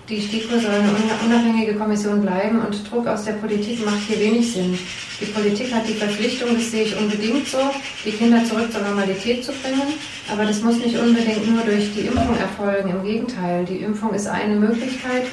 die 0.09 0.21
STIKO 0.21 0.59
soll 0.59 0.71
eine 0.71 0.91
unabhängige 1.25 1.73
Kommission 1.73 2.21
bleiben 2.21 2.61
und 2.61 2.91
Druck 2.91 3.07
aus 3.07 3.25
der 3.25 3.33
Politik 3.33 3.83
macht 3.83 4.01
hier 4.07 4.19
wenig 4.19 4.51
Sinn. 4.51 4.77
Die 5.19 5.25
Politik 5.25 5.73
hat 5.73 5.87
die 5.87 5.93
Verpflichtung, 5.93 6.49
das 6.53 6.69
sehe 6.69 6.83
ich 6.83 6.95
unbedingt 6.95 7.47
so, 7.47 7.57
die 8.05 8.11
Kinder 8.11 8.43
zurück 8.45 8.71
zur 8.71 8.81
Normalität 8.81 9.43
zu 9.43 9.51
bringen, 9.51 9.93
aber 10.31 10.45
das 10.45 10.61
muss 10.61 10.77
nicht 10.77 10.95
unbedingt 10.95 11.49
nur 11.51 11.63
durch 11.63 11.91
die 11.95 12.01
Impfung 12.01 12.37
erfolgen. 12.37 12.89
Im 12.89 13.03
Gegenteil, 13.03 13.65
die 13.65 13.77
Impfung 13.77 14.13
ist 14.13 14.27
eine 14.27 14.55
Möglichkeit, 14.55 15.23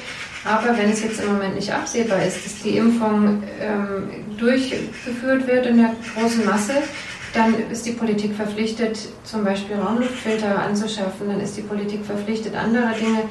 aber 0.43 0.75
wenn 0.75 0.89
es 0.89 1.03
jetzt 1.03 1.21
im 1.21 1.33
Moment 1.33 1.55
nicht 1.55 1.71
absehbar 1.71 2.25
ist, 2.25 2.43
dass 2.43 2.63
die 2.63 2.77
Impfung 2.77 3.43
ähm, 3.61 4.09
durchgeführt 4.37 5.45
wird 5.45 5.67
in 5.67 5.77
der 5.77 5.95
großen 6.15 6.45
Masse, 6.45 6.73
dann 7.33 7.55
ist 7.71 7.85
die 7.85 7.91
Politik 7.91 8.35
verpflichtet, 8.35 8.97
zum 9.23 9.43
Beispiel 9.43 9.75
Raumluftfilter 9.75 10.59
anzuschaffen, 10.59 11.27
dann 11.27 11.39
ist 11.41 11.57
die 11.57 11.61
Politik 11.61 12.05
verpflichtet, 12.05 12.55
andere 12.55 12.93
Dinge 12.93 13.23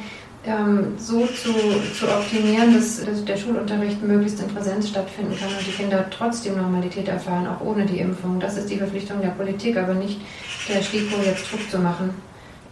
ähm, 0.44 0.94
so 0.98 1.24
zu, 1.26 1.52
zu 1.96 2.08
optimieren, 2.08 2.74
dass, 2.74 3.04
dass, 3.04 3.24
der 3.24 3.36
Schulunterricht 3.36 4.02
möglichst 4.02 4.40
in 4.40 4.48
Präsenz 4.48 4.88
stattfinden 4.88 5.36
kann 5.38 5.50
und 5.56 5.64
die 5.64 5.70
Kinder 5.70 6.04
trotzdem 6.10 6.56
Normalität 6.56 7.06
erfahren, 7.06 7.46
auch 7.46 7.64
ohne 7.64 7.86
die 7.86 8.00
Impfung. 8.00 8.40
Das 8.40 8.56
ist 8.56 8.68
die 8.68 8.76
Verpflichtung 8.76 9.20
der 9.20 9.28
Politik, 9.28 9.76
aber 9.76 9.94
nicht 9.94 10.20
der 10.68 10.82
STIKO 10.82 11.22
jetzt 11.24 11.50
Druck 11.50 11.70
zu 11.70 11.78
machen. 11.78 12.10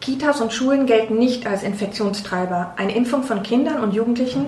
Kitas 0.00 0.40
und 0.40 0.52
Schulen 0.52 0.87
gelten 0.87 1.18
nicht 1.18 1.46
als 1.46 1.62
Infektionstreiber. 1.62 2.75
Eine 2.76 2.96
Impfung 2.96 3.22
von 3.22 3.42
Kindern 3.42 3.80
und 3.80 3.94
Jugendlichen 3.94 4.46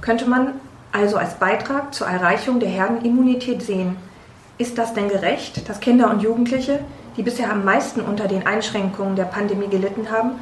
könnte 0.00 0.28
man 0.28 0.54
also 0.90 1.16
als 1.16 1.34
Beitrag 1.34 1.94
zur 1.94 2.06
Erreichung 2.06 2.58
der 2.58 2.70
Herdenimmunität 2.70 3.62
sehen. 3.62 3.96
Ist 4.56 4.78
das 4.78 4.94
denn 4.94 5.08
gerecht, 5.08 5.68
dass 5.68 5.80
Kinder 5.80 6.10
und 6.10 6.22
Jugendliche, 6.22 6.78
die 7.16 7.22
bisher 7.22 7.50
am 7.50 7.64
meisten 7.64 8.00
unter 8.00 8.28
den 8.28 8.46
Einschränkungen 8.46 9.16
der 9.16 9.24
Pandemie 9.24 9.66
gelitten 9.68 10.12
haben, 10.12 10.32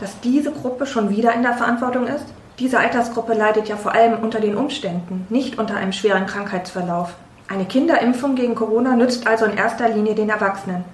dass 0.00 0.18
diese 0.20 0.50
Gruppe 0.50 0.86
schon 0.86 1.10
wieder 1.10 1.32
in 1.34 1.42
der 1.42 1.52
Verantwortung 1.54 2.08
ist? 2.08 2.24
Diese 2.58 2.80
Altersgruppe 2.80 3.32
leidet 3.32 3.68
ja 3.68 3.76
vor 3.76 3.92
allem 3.92 4.18
unter 4.18 4.40
den 4.40 4.56
Umständen, 4.56 5.24
nicht 5.30 5.58
unter 5.58 5.76
einem 5.76 5.92
schweren 5.92 6.26
Krankheitsverlauf. 6.26 7.14
Eine 7.48 7.64
Kinderimpfung 7.64 8.34
gegen 8.34 8.56
Corona 8.56 8.96
nützt 8.96 9.26
also 9.28 9.44
in 9.44 9.56
erster 9.56 9.88
Linie 9.88 10.16
den 10.16 10.30
Erwachsenen. 10.30 10.84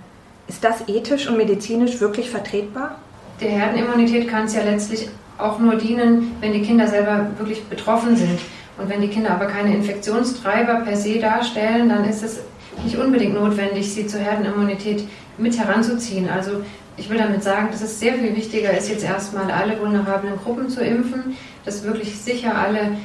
Ist 0.46 0.62
das 0.62 0.86
ethisch 0.86 1.28
und 1.28 1.38
medizinisch 1.38 2.00
wirklich 2.00 2.30
vertretbar? 2.30 2.96
Der 3.40 3.50
Herdenimmunität 3.50 4.28
kann 4.28 4.44
es 4.44 4.54
ja 4.54 4.62
letztlich 4.62 5.08
auch 5.38 5.58
nur 5.58 5.76
dienen, 5.76 6.36
wenn 6.40 6.52
die 6.52 6.62
Kinder 6.62 6.86
selber 6.86 7.26
wirklich 7.38 7.64
betroffen 7.64 8.16
sind. 8.16 8.38
Und 8.78 8.88
wenn 8.90 9.00
die 9.00 9.08
Kinder 9.08 9.30
aber 9.30 9.46
keine 9.46 9.74
Infektionstreiber 9.74 10.80
per 10.80 10.96
se 10.96 11.18
darstellen, 11.18 11.88
dann 11.88 12.04
ist 12.04 12.22
es 12.22 12.40
nicht 12.84 12.96
unbedingt 12.96 13.34
notwendig, 13.34 13.92
sie 13.92 14.06
zur 14.06 14.20
Herdenimmunität 14.20 15.04
mit 15.38 15.58
heranzuziehen. 15.58 16.28
Also 16.28 16.62
ich 16.96 17.10
will 17.10 17.18
damit 17.18 17.42
sagen, 17.42 17.68
dass 17.70 17.82
es 17.82 18.00
sehr 18.00 18.14
viel 18.14 18.34
wichtiger 18.34 18.76
ist, 18.76 18.88
jetzt 18.88 19.04
erstmal 19.04 19.50
alle 19.50 19.78
vulnerablen 19.78 20.36
Gruppen 20.36 20.68
zu 20.68 20.82
impfen, 20.82 21.36
dass 21.64 21.84
wirklich 21.84 22.16
sicher 22.18 22.56
alle 22.56 22.96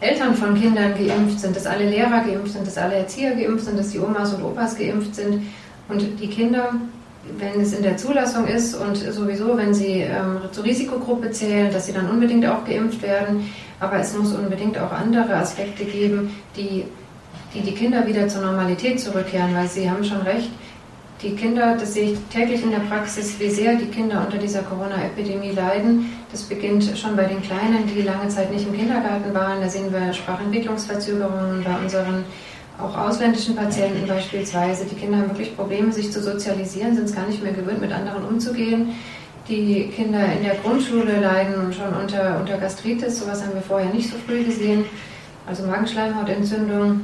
Eltern 0.00 0.34
von 0.34 0.54
Kindern 0.54 0.94
geimpft 0.94 1.40
sind, 1.40 1.54
dass 1.54 1.66
alle 1.66 1.88
Lehrer 1.88 2.24
geimpft 2.24 2.52
sind, 2.52 2.66
dass 2.66 2.78
alle 2.78 2.94
Erzieher 2.94 3.34
geimpft 3.34 3.66
sind, 3.66 3.78
dass 3.78 3.90
die 3.90 3.98
Omas 3.98 4.32
und 4.34 4.42
Opas 4.42 4.76
geimpft 4.76 5.14
sind 5.14 5.46
und 5.88 6.20
die 6.20 6.28
Kinder, 6.28 6.74
wenn 7.38 7.60
es 7.60 7.74
in 7.74 7.82
der 7.82 7.96
Zulassung 7.96 8.46
ist 8.46 8.74
und 8.74 8.96
sowieso, 8.96 9.56
wenn 9.56 9.74
sie 9.74 10.00
ähm, 10.00 10.38
zur 10.52 10.64
Risikogruppe 10.64 11.30
zählen, 11.32 11.70
dass 11.72 11.86
sie 11.86 11.92
dann 11.92 12.08
unbedingt 12.08 12.46
auch 12.46 12.64
geimpft 12.64 13.02
werden. 13.02 13.50
Aber 13.78 13.98
es 13.98 14.16
muss 14.16 14.32
unbedingt 14.32 14.78
auch 14.78 14.92
andere 14.92 15.36
Aspekte 15.36 15.84
geben, 15.84 16.30
die 16.56 16.84
die, 17.54 17.62
die 17.62 17.72
Kinder 17.72 18.06
wieder 18.06 18.28
zur 18.28 18.42
Normalität 18.42 19.00
zurückkehren, 19.00 19.54
weil 19.54 19.68
Sie 19.68 19.90
haben 19.90 20.04
schon 20.04 20.22
recht, 20.22 20.50
die 21.22 21.34
Kinder, 21.34 21.76
das 21.78 21.92
sehe 21.92 22.12
ich 22.12 22.18
täglich 22.32 22.62
in 22.62 22.70
der 22.70 22.78
Praxis, 22.78 23.38
wie 23.38 23.50
sehr 23.50 23.74
die 23.74 23.86
Kinder 23.86 24.22
unter 24.24 24.38
dieser 24.38 24.62
Corona-Epidemie 24.62 25.50
leiden. 25.50 26.10
Das 26.32 26.44
beginnt 26.44 26.84
schon 26.96 27.14
bei 27.14 27.24
den 27.24 27.42
Kleinen, 27.42 27.86
die 27.94 28.00
lange 28.00 28.28
Zeit 28.28 28.50
nicht 28.50 28.66
im 28.66 28.74
Kindergarten 28.74 29.34
waren. 29.34 29.60
Da 29.60 29.68
sehen 29.68 29.92
wir 29.92 30.14
Sprachentwicklungsverzögerungen 30.14 31.62
bei 31.62 31.76
unseren 31.78 32.24
auch 32.80 32.96
ausländischen 32.96 33.54
Patienten 33.54 34.06
beispielsweise. 34.08 34.86
Die 34.86 34.94
Kinder 34.94 35.18
haben 35.18 35.28
wirklich 35.28 35.54
Probleme, 35.54 35.92
sich 35.92 36.10
zu 36.10 36.22
sozialisieren, 36.22 36.94
sind 36.94 37.04
es 37.04 37.14
gar 37.14 37.26
nicht 37.26 37.42
mehr 37.42 37.52
gewöhnt, 37.52 37.82
mit 37.82 37.92
anderen 37.92 38.24
umzugehen. 38.24 38.94
Die 39.46 39.88
Kinder 39.94 40.24
in 40.32 40.42
der 40.42 40.54
Grundschule 40.54 41.20
leiden 41.20 41.70
schon 41.74 41.94
unter, 42.00 42.40
unter 42.40 42.56
Gastritis, 42.56 43.18
sowas 43.18 43.42
haben 43.42 43.52
wir 43.52 43.60
vorher 43.62 43.92
nicht 43.92 44.08
so 44.10 44.16
früh 44.26 44.44
gesehen, 44.44 44.86
also 45.46 45.64
Magenschleimhautentzündung 45.64 47.02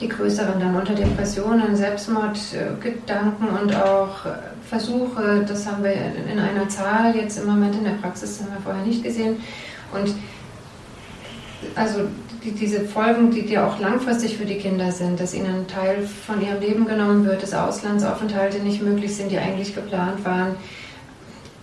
die 0.00 0.08
größeren 0.08 0.58
dann 0.58 0.76
unter 0.76 0.94
Depressionen, 0.94 1.76
Selbstmordgedanken 1.76 3.48
und 3.48 3.74
auch 3.76 4.26
Versuche, 4.68 5.44
das 5.46 5.66
haben 5.66 5.84
wir 5.84 5.92
in 5.92 6.38
einer 6.38 6.68
Zahl 6.68 7.14
jetzt 7.14 7.38
im 7.38 7.46
Moment 7.46 7.76
in 7.76 7.84
der 7.84 7.92
Praxis, 7.92 8.40
haben 8.40 8.52
wir 8.52 8.60
vorher 8.60 8.84
nicht 8.84 9.02
gesehen. 9.02 9.36
Und 9.92 10.14
also 11.76 12.00
die, 12.42 12.52
diese 12.52 12.80
Folgen, 12.80 13.30
die, 13.30 13.42
die 13.42 13.58
auch 13.58 13.78
langfristig 13.78 14.36
für 14.36 14.44
die 14.44 14.56
Kinder 14.56 14.90
sind, 14.92 15.20
dass 15.20 15.34
ihnen 15.34 15.60
ein 15.60 15.66
Teil 15.66 16.02
von 16.02 16.42
ihrem 16.42 16.60
Leben 16.60 16.86
genommen 16.86 17.24
wird, 17.24 17.42
dass 17.42 17.54
Auslandsaufenthalte 17.54 18.58
nicht 18.58 18.82
möglich 18.82 19.14
sind, 19.16 19.30
die 19.30 19.38
eigentlich 19.38 19.74
geplant 19.74 20.24
waren, 20.24 20.56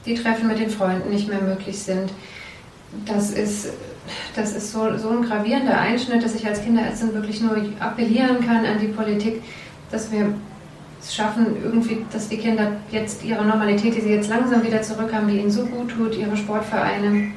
die 0.05 0.15
Treffen 0.15 0.47
mit 0.47 0.59
den 0.59 0.69
Freunden 0.69 1.09
nicht 1.09 1.27
mehr 1.27 1.41
möglich 1.41 1.79
sind. 1.79 2.11
Das 3.05 3.31
ist 3.31 3.69
das 4.35 4.53
ist 4.55 4.71
so, 4.71 4.97
so 4.97 5.09
ein 5.09 5.23
gravierender 5.23 5.77
Einschnitt, 5.77 6.23
dass 6.23 6.35
ich 6.35 6.45
als 6.45 6.63
Kinderärztin 6.63 7.13
wirklich 7.13 7.41
nur 7.41 7.55
appellieren 7.79 8.45
kann 8.45 8.65
an 8.65 8.79
die 8.79 8.87
Politik, 8.87 9.41
dass 9.91 10.11
wir 10.11 10.33
es 11.01 11.13
schaffen, 11.13 11.57
irgendwie, 11.63 12.05
dass 12.11 12.29
die 12.29 12.37
Kinder 12.37 12.73
jetzt 12.91 13.23
ihre 13.23 13.43
Normalität, 13.43 13.95
die 13.95 14.01
sie 14.01 14.13
jetzt 14.13 14.29
langsam 14.29 14.63
wieder 14.63 14.81
zurückhaben, 14.81 15.27
die 15.27 15.39
ihnen 15.39 15.51
so 15.51 15.65
gut 15.65 15.89
tut, 15.89 16.15
ihre 16.15 16.37
Sportvereine, 16.37 17.31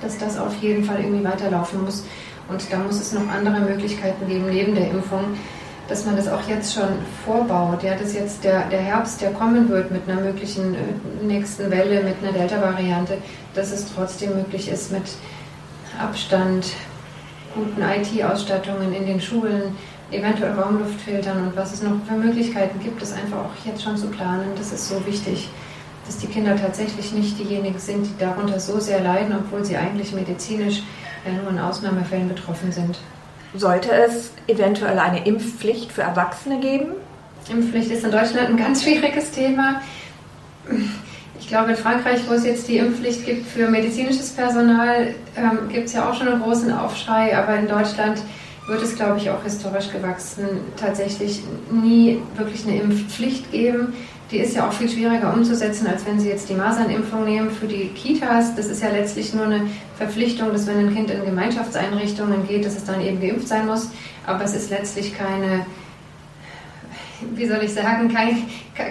dass 0.00 0.18
das 0.18 0.38
auf 0.38 0.54
jeden 0.62 0.84
Fall 0.84 1.00
irgendwie 1.00 1.24
weiterlaufen 1.24 1.84
muss. 1.84 2.04
Und 2.48 2.60
da 2.70 2.78
muss 2.78 3.00
es 3.00 3.12
noch 3.12 3.28
andere 3.28 3.60
Möglichkeiten 3.60 4.26
geben, 4.26 4.46
neben 4.50 4.74
der 4.74 4.90
Impfung, 4.90 5.24
dass 5.88 6.06
man 6.06 6.16
das 6.16 6.28
auch 6.28 6.48
jetzt 6.48 6.74
schon 6.74 6.88
vorbaut. 7.24 7.82
Ja, 7.82 7.94
dass 7.94 8.14
jetzt 8.14 8.44
der, 8.44 8.68
der 8.68 8.80
Herbst, 8.80 9.20
der 9.20 9.30
kommen 9.32 9.68
wird 9.68 9.90
mit 9.90 10.08
einer 10.08 10.20
möglichen 10.20 10.74
äh, 10.74 11.24
nächsten 11.24 11.70
Welle, 11.70 12.02
mit 12.02 12.16
einer 12.22 12.32
Delta-Variante, 12.32 13.18
dass 13.54 13.72
es 13.72 13.92
trotzdem 13.94 14.34
möglich 14.36 14.68
ist, 14.68 14.90
mit 14.90 15.04
Abstand, 15.98 16.72
guten 17.54 17.82
IT-Ausstattungen 17.82 18.92
in 18.92 19.06
den 19.06 19.20
Schulen, 19.20 19.76
eventuell 20.10 20.52
Raumluftfiltern 20.52 21.48
und 21.48 21.56
was 21.56 21.72
es 21.72 21.82
noch 21.82 21.92
für 22.06 22.14
Möglichkeiten 22.14 22.78
gibt, 22.80 23.00
das 23.00 23.12
einfach 23.12 23.38
auch 23.38 23.66
jetzt 23.66 23.82
schon 23.82 23.96
zu 23.96 24.08
planen. 24.08 24.50
Das 24.56 24.72
ist 24.72 24.88
so 24.88 25.04
wichtig, 25.06 25.48
dass 26.06 26.18
die 26.18 26.26
Kinder 26.26 26.56
tatsächlich 26.56 27.12
nicht 27.12 27.38
diejenigen 27.38 27.78
sind, 27.78 28.06
die 28.06 28.18
darunter 28.18 28.58
so 28.60 28.78
sehr 28.80 29.00
leiden, 29.00 29.34
obwohl 29.36 29.64
sie 29.64 29.76
eigentlich 29.76 30.12
medizinisch 30.12 30.82
ja 31.24 31.32
nur 31.32 31.50
in 31.50 31.58
Ausnahmefällen 31.58 32.28
betroffen 32.28 32.72
sind. 32.72 32.98
Sollte 33.54 33.92
es 33.92 34.32
eventuell 34.46 34.98
eine 34.98 35.26
Impfpflicht 35.26 35.92
für 35.92 36.02
Erwachsene 36.02 36.58
geben? 36.60 36.92
Impfpflicht 37.50 37.90
ist 37.90 38.04
in 38.04 38.10
Deutschland 38.10 38.48
ein 38.48 38.56
ganz 38.56 38.82
schwieriges 38.82 39.30
Thema. 39.30 39.82
Ich 41.42 41.48
glaube, 41.48 41.72
in 41.72 41.76
Frankreich, 41.76 42.20
wo 42.28 42.34
es 42.34 42.46
jetzt 42.46 42.68
die 42.68 42.78
Impfpflicht 42.78 43.26
gibt 43.26 43.46
für 43.46 43.68
medizinisches 43.68 44.30
Personal, 44.30 45.14
ähm, 45.36 45.68
gibt 45.70 45.88
es 45.88 45.92
ja 45.92 46.08
auch 46.08 46.14
schon 46.14 46.28
einen 46.28 46.40
großen 46.40 46.72
Aufschrei, 46.72 47.36
aber 47.36 47.56
in 47.56 47.66
Deutschland 47.66 48.22
wird 48.68 48.80
es, 48.80 48.94
glaube 48.94 49.18
ich, 49.18 49.28
auch 49.28 49.42
historisch 49.42 49.90
gewachsen, 49.90 50.44
tatsächlich 50.76 51.42
nie 51.70 52.22
wirklich 52.36 52.64
eine 52.64 52.80
Impfpflicht 52.80 53.50
geben. 53.50 53.92
Die 54.30 54.38
ist 54.38 54.54
ja 54.54 54.68
auch 54.68 54.72
viel 54.72 54.88
schwieriger 54.88 55.34
umzusetzen, 55.34 55.88
als 55.88 56.06
wenn 56.06 56.20
Sie 56.20 56.28
jetzt 56.28 56.48
die 56.48 56.54
Masernimpfung 56.54 57.24
nehmen 57.24 57.50
für 57.50 57.66
die 57.66 57.88
Kitas. 57.88 58.54
Das 58.54 58.66
ist 58.66 58.80
ja 58.80 58.90
letztlich 58.90 59.34
nur 59.34 59.44
eine 59.44 59.62
Verpflichtung, 59.98 60.52
dass 60.52 60.66
wenn 60.68 60.78
ein 60.78 60.94
Kind 60.94 61.10
in 61.10 61.24
Gemeinschaftseinrichtungen 61.24 62.46
geht, 62.46 62.64
dass 62.64 62.76
es 62.76 62.84
dann 62.84 63.02
eben 63.02 63.20
geimpft 63.20 63.48
sein 63.48 63.66
muss. 63.66 63.90
Aber 64.26 64.44
es 64.44 64.54
ist 64.54 64.70
letztlich 64.70 65.18
keine 65.18 65.66
wie 67.34 67.46
soll 67.46 67.62
ich 67.62 67.72
sagen, 67.72 68.12
kein, 68.12 68.44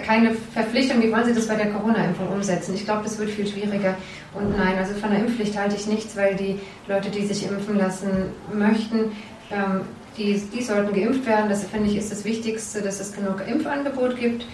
keine 0.04 0.34
Verpflichtung. 0.52 1.02
Wie 1.02 1.12
wollen 1.12 1.24
Sie 1.24 1.34
das 1.34 1.46
bei 1.46 1.56
der 1.56 1.70
Corona-Impfung 1.70 2.28
umsetzen? 2.28 2.74
Ich 2.74 2.84
glaube, 2.84 3.02
das 3.04 3.18
wird 3.18 3.30
viel 3.30 3.46
schwieriger. 3.46 3.94
Und 4.34 4.56
nein, 4.56 4.78
also 4.78 4.94
von 4.94 5.10
der 5.10 5.20
Impfpflicht 5.20 5.56
halte 5.58 5.76
ich 5.76 5.86
nichts, 5.86 6.16
weil 6.16 6.34
die 6.34 6.58
Leute, 6.88 7.10
die 7.10 7.26
sich 7.26 7.46
impfen 7.46 7.78
lassen 7.78 8.32
möchten, 8.52 9.12
ähm, 9.50 9.82
die, 10.16 10.40
die 10.54 10.62
sollten 10.62 10.94
geimpft 10.94 11.26
werden. 11.26 11.48
Das 11.48 11.64
finde 11.64 11.90
ich 11.90 11.96
ist 11.96 12.12
das 12.12 12.24
Wichtigste, 12.24 12.82
dass 12.82 13.00
es 13.00 13.12
genug 13.12 13.42
Impfangebot 13.46 14.16
gibt. 14.16 14.46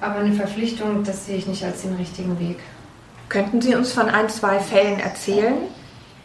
Aber 0.00 0.16
eine 0.16 0.32
Verpflichtung, 0.32 1.04
das 1.04 1.26
sehe 1.26 1.36
ich 1.36 1.46
nicht 1.46 1.64
als 1.64 1.82
den 1.82 1.94
richtigen 1.94 2.38
Weg. 2.40 2.58
Könnten 3.28 3.60
Sie 3.60 3.74
uns 3.74 3.92
von 3.92 4.08
ein, 4.08 4.28
zwei 4.28 4.58
Fällen 4.58 4.98
erzählen, 4.98 5.54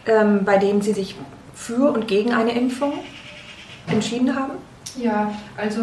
ähm, 0.06 0.46
bei 0.46 0.58
denen 0.58 0.82
Sie 0.82 0.94
sich 0.94 1.16
für 1.54 1.92
und 1.92 2.08
gegen 2.08 2.34
eine 2.34 2.52
Impfung 2.52 2.94
entschieden 3.88 4.36
haben? 4.36 4.54
Ja, 4.98 5.34
also 5.58 5.82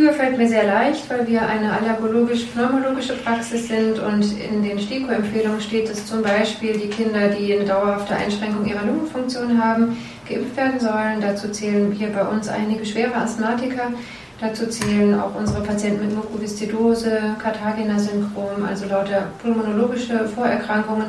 für 0.00 0.14
fällt 0.14 0.38
mir 0.38 0.48
sehr 0.48 0.64
leicht, 0.64 1.10
weil 1.10 1.26
wir 1.26 1.42
eine 1.42 1.72
allergologisch-pneumologische 1.74 3.16
Praxis 3.16 3.68
sind 3.68 3.98
und 3.98 4.24
in 4.40 4.62
den 4.62 4.78
STIKO-Empfehlungen 4.78 5.60
steht, 5.60 5.90
dass 5.90 6.06
zum 6.06 6.22
Beispiel 6.22 6.72
die 6.72 6.88
Kinder, 6.88 7.28
die 7.28 7.52
eine 7.52 7.66
dauerhafte 7.66 8.16
Einschränkung 8.16 8.64
ihrer 8.64 8.86
Lungenfunktion 8.86 9.62
haben, 9.62 9.98
geimpft 10.26 10.56
werden 10.56 10.80
sollen. 10.80 11.20
Dazu 11.20 11.50
zählen 11.50 11.92
hier 11.92 12.08
bei 12.08 12.22
uns 12.22 12.48
einige 12.48 12.86
schwere 12.86 13.14
Asthmatiker. 13.14 13.92
Dazu 14.40 14.68
zählen 14.68 15.20
auch 15.20 15.34
unsere 15.34 15.60
Patienten 15.60 16.06
mit 16.06 16.16
Mukoviszidose, 16.16 17.36
Cartagena-Syndrom, 17.42 18.64
also 18.66 18.86
lauter 18.86 19.26
pulmonologische 19.42 20.26
Vorerkrankungen. 20.28 21.06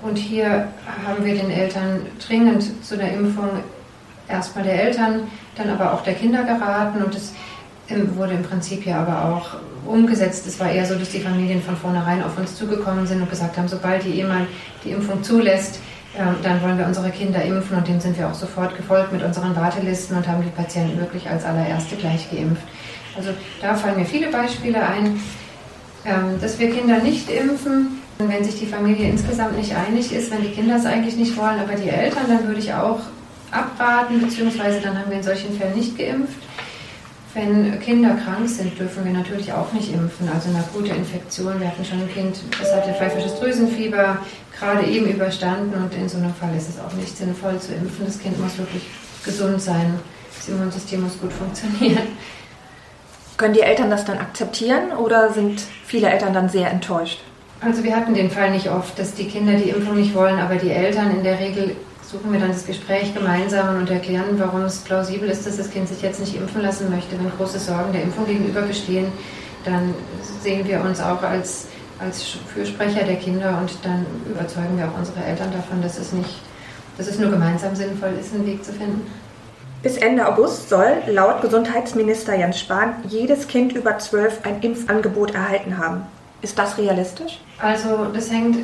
Und 0.00 0.16
hier 0.16 0.68
haben 1.06 1.22
wir 1.22 1.34
den 1.34 1.50
Eltern 1.50 2.06
dringend 2.26 2.82
zu 2.82 2.96
der 2.96 3.12
Impfung 3.12 3.50
erstmal 4.26 4.64
der 4.64 4.84
Eltern, 4.84 5.28
dann 5.54 5.68
aber 5.68 5.92
auch 5.92 6.02
der 6.02 6.14
Kinder 6.14 6.44
geraten. 6.44 7.02
Und 7.02 7.14
es 7.14 7.34
wurde 8.16 8.34
im 8.34 8.42
Prinzip 8.42 8.86
ja 8.86 9.00
aber 9.00 9.34
auch 9.34 9.56
umgesetzt. 9.86 10.46
Es 10.46 10.58
war 10.60 10.70
eher 10.70 10.86
so, 10.86 10.94
dass 10.94 11.10
die 11.10 11.20
Familien 11.20 11.62
von 11.62 11.76
vornherein 11.76 12.22
auf 12.22 12.38
uns 12.38 12.56
zugekommen 12.56 13.06
sind 13.06 13.20
und 13.20 13.30
gesagt 13.30 13.56
haben, 13.56 13.68
sobald 13.68 14.04
die 14.04 14.10
jemand 14.10 14.48
die 14.84 14.90
Impfung 14.90 15.22
zulässt, 15.22 15.80
ähm, 16.16 16.36
dann 16.42 16.62
wollen 16.62 16.78
wir 16.78 16.86
unsere 16.86 17.10
Kinder 17.10 17.42
impfen 17.42 17.76
und 17.76 17.88
dem 17.88 17.98
sind 17.98 18.18
wir 18.18 18.28
auch 18.28 18.34
sofort 18.34 18.76
gefolgt 18.76 19.12
mit 19.12 19.22
unseren 19.22 19.56
Wartelisten 19.56 20.16
und 20.16 20.28
haben 20.28 20.42
die 20.42 20.50
Patienten 20.50 20.98
wirklich 21.00 21.28
als 21.28 21.44
allererste 21.44 21.96
gleich 21.96 22.30
geimpft. 22.30 22.64
Also 23.16 23.30
da 23.60 23.74
fallen 23.74 23.96
mir 23.96 24.04
viele 24.04 24.30
Beispiele 24.30 24.82
ein, 24.82 25.20
ähm, 26.04 26.40
dass 26.40 26.58
wir 26.58 26.70
Kinder 26.70 26.98
nicht 26.98 27.30
impfen, 27.30 27.98
wenn 28.18 28.44
sich 28.44 28.58
die 28.58 28.66
Familie 28.66 29.08
insgesamt 29.08 29.56
nicht 29.56 29.74
einig 29.74 30.12
ist, 30.12 30.30
wenn 30.30 30.42
die 30.42 30.50
Kinder 30.50 30.76
es 30.76 30.86
eigentlich 30.86 31.16
nicht 31.16 31.36
wollen, 31.36 31.58
aber 31.58 31.74
die 31.74 31.88
Eltern, 31.88 32.24
dann 32.28 32.46
würde 32.46 32.60
ich 32.60 32.72
auch 32.72 33.00
abraten, 33.50 34.20
beziehungsweise 34.20 34.80
dann 34.80 34.98
haben 34.98 35.10
wir 35.10 35.18
in 35.18 35.22
solchen 35.22 35.56
Fällen 35.58 35.74
nicht 35.76 35.96
geimpft. 35.96 36.36
Wenn 37.34 37.80
Kinder 37.80 38.14
krank 38.22 38.46
sind, 38.46 38.78
dürfen 38.78 39.06
wir 39.06 39.12
natürlich 39.12 39.52
auch 39.52 39.72
nicht 39.72 39.92
impfen. 39.92 40.28
Also 40.28 40.50
eine 40.50 40.58
akute 40.58 40.92
Infektion. 40.92 41.58
Wir 41.60 41.68
hatten 41.68 41.84
schon 41.84 42.00
ein 42.02 42.12
Kind, 42.12 42.36
das 42.60 42.74
hatte 42.74 42.92
pfeifisches 42.92 43.38
Drüsenfieber, 43.40 44.18
gerade 44.58 44.86
eben 44.86 45.06
überstanden 45.06 45.82
und 45.82 45.94
in 45.94 46.08
so 46.08 46.18
einem 46.18 46.34
Fall 46.34 46.54
ist 46.54 46.68
es 46.68 46.78
auch 46.78 46.92
nicht 46.92 47.16
sinnvoll 47.16 47.58
zu 47.58 47.72
impfen. 47.72 48.04
Das 48.04 48.18
Kind 48.18 48.38
muss 48.38 48.58
wirklich 48.58 48.82
gesund 49.24 49.62
sein. 49.62 49.98
Das 50.36 50.48
Immunsystem 50.48 51.02
muss 51.02 51.18
gut 51.18 51.32
funktionieren. 51.32 52.08
Können 53.38 53.54
die 53.54 53.60
Eltern 53.60 53.90
das 53.90 54.04
dann 54.04 54.18
akzeptieren 54.18 54.92
oder 54.92 55.32
sind 55.32 55.62
viele 55.86 56.10
Eltern 56.10 56.34
dann 56.34 56.50
sehr 56.50 56.70
enttäuscht? 56.70 57.20
Also 57.60 57.82
wir 57.82 57.96
hatten 57.96 58.12
den 58.12 58.30
Fall 58.30 58.50
nicht 58.50 58.68
oft, 58.68 58.98
dass 58.98 59.14
die 59.14 59.24
Kinder 59.26 59.54
die 59.54 59.70
Impfung 59.70 59.96
nicht 59.96 60.14
wollen, 60.14 60.38
aber 60.38 60.56
die 60.56 60.70
Eltern 60.70 61.10
in 61.12 61.22
der 61.22 61.38
Regel 61.38 61.76
suchen 62.12 62.30
wir 62.30 62.40
dann 62.40 62.52
das 62.52 62.66
Gespräch 62.66 63.14
gemeinsam 63.14 63.78
und 63.78 63.90
erklären, 63.90 64.38
warum 64.38 64.62
es 64.62 64.78
plausibel 64.80 65.30
ist, 65.30 65.46
dass 65.46 65.56
das 65.56 65.70
Kind 65.70 65.88
sich 65.88 66.02
jetzt 66.02 66.20
nicht 66.20 66.36
impfen 66.36 66.60
lassen 66.60 66.90
möchte. 66.90 67.18
Wenn 67.18 67.30
große 67.30 67.58
Sorgen 67.58 67.92
der 67.92 68.02
Impfung 68.02 68.26
gegenüber 68.26 68.60
bestehen, 68.62 69.06
dann 69.64 69.94
sehen 70.42 70.66
wir 70.68 70.82
uns 70.82 71.00
auch 71.00 71.22
als, 71.22 71.68
als 71.98 72.36
Fürsprecher 72.52 73.04
der 73.04 73.16
Kinder 73.16 73.58
und 73.58 73.72
dann 73.82 74.04
überzeugen 74.28 74.76
wir 74.76 74.88
auch 74.88 74.98
unsere 74.98 75.24
Eltern 75.24 75.52
davon, 75.52 75.80
dass 75.80 75.98
es 75.98 76.12
nicht, 76.12 76.42
dass 76.98 77.06
es 77.06 77.18
nur 77.18 77.30
gemeinsam 77.30 77.74
sinnvoll 77.74 78.12
ist, 78.20 78.34
einen 78.34 78.44
Weg 78.46 78.62
zu 78.62 78.72
finden. 78.72 79.10
Bis 79.82 79.96
Ende 79.96 80.28
August 80.28 80.68
soll 80.68 81.02
laut 81.06 81.40
Gesundheitsminister 81.40 82.36
Jens 82.36 82.60
Spahn 82.60 82.94
jedes 83.08 83.48
Kind 83.48 83.72
über 83.72 83.98
zwölf 83.98 84.40
ein 84.44 84.60
Impfangebot 84.60 85.34
erhalten 85.34 85.78
haben. 85.78 86.02
Ist 86.42 86.58
das 86.58 86.76
realistisch? 86.76 87.40
Also 87.58 88.06
das 88.12 88.30
hängt 88.30 88.58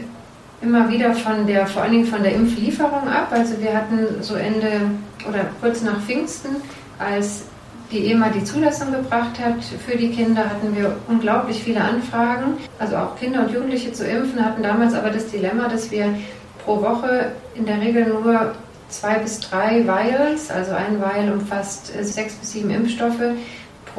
immer 0.60 0.90
wieder 0.90 1.14
von 1.14 1.46
der, 1.46 1.66
vor 1.66 1.82
allen 1.82 1.92
Dingen 1.92 2.06
von 2.06 2.22
der 2.22 2.34
Impflieferung 2.34 3.08
ab. 3.08 3.28
Also 3.30 3.60
wir 3.60 3.74
hatten 3.74 4.22
so 4.22 4.34
Ende 4.34 4.90
oder 5.28 5.46
kurz 5.60 5.82
nach 5.82 6.00
Pfingsten, 6.00 6.56
als 6.98 7.44
die 7.90 8.10
EMA 8.10 8.28
die 8.28 8.44
Zulassung 8.44 8.92
gebracht 8.92 9.38
hat 9.42 9.64
für 9.64 9.96
die 9.96 10.10
Kinder, 10.10 10.44
hatten 10.44 10.76
wir 10.76 10.96
unglaublich 11.08 11.62
viele 11.62 11.80
Anfragen. 11.80 12.58
Also 12.78 12.96
auch 12.96 13.16
Kinder 13.18 13.40
und 13.40 13.52
Jugendliche 13.52 13.92
zu 13.92 14.06
impfen, 14.06 14.44
hatten 14.44 14.62
damals 14.62 14.94
aber 14.94 15.10
das 15.10 15.28
Dilemma, 15.28 15.68
dass 15.68 15.90
wir 15.90 16.14
pro 16.64 16.82
Woche 16.82 17.32
in 17.54 17.64
der 17.64 17.80
Regel 17.80 18.06
nur 18.08 18.54
zwei 18.90 19.18
bis 19.18 19.40
drei 19.40 19.84
Vials, 19.84 20.50
also 20.50 20.72
ein 20.72 21.00
Vial 21.00 21.32
umfasst 21.32 21.92
sechs 22.02 22.34
bis 22.34 22.52
sieben 22.52 22.70
Impfstoffe, 22.70 23.20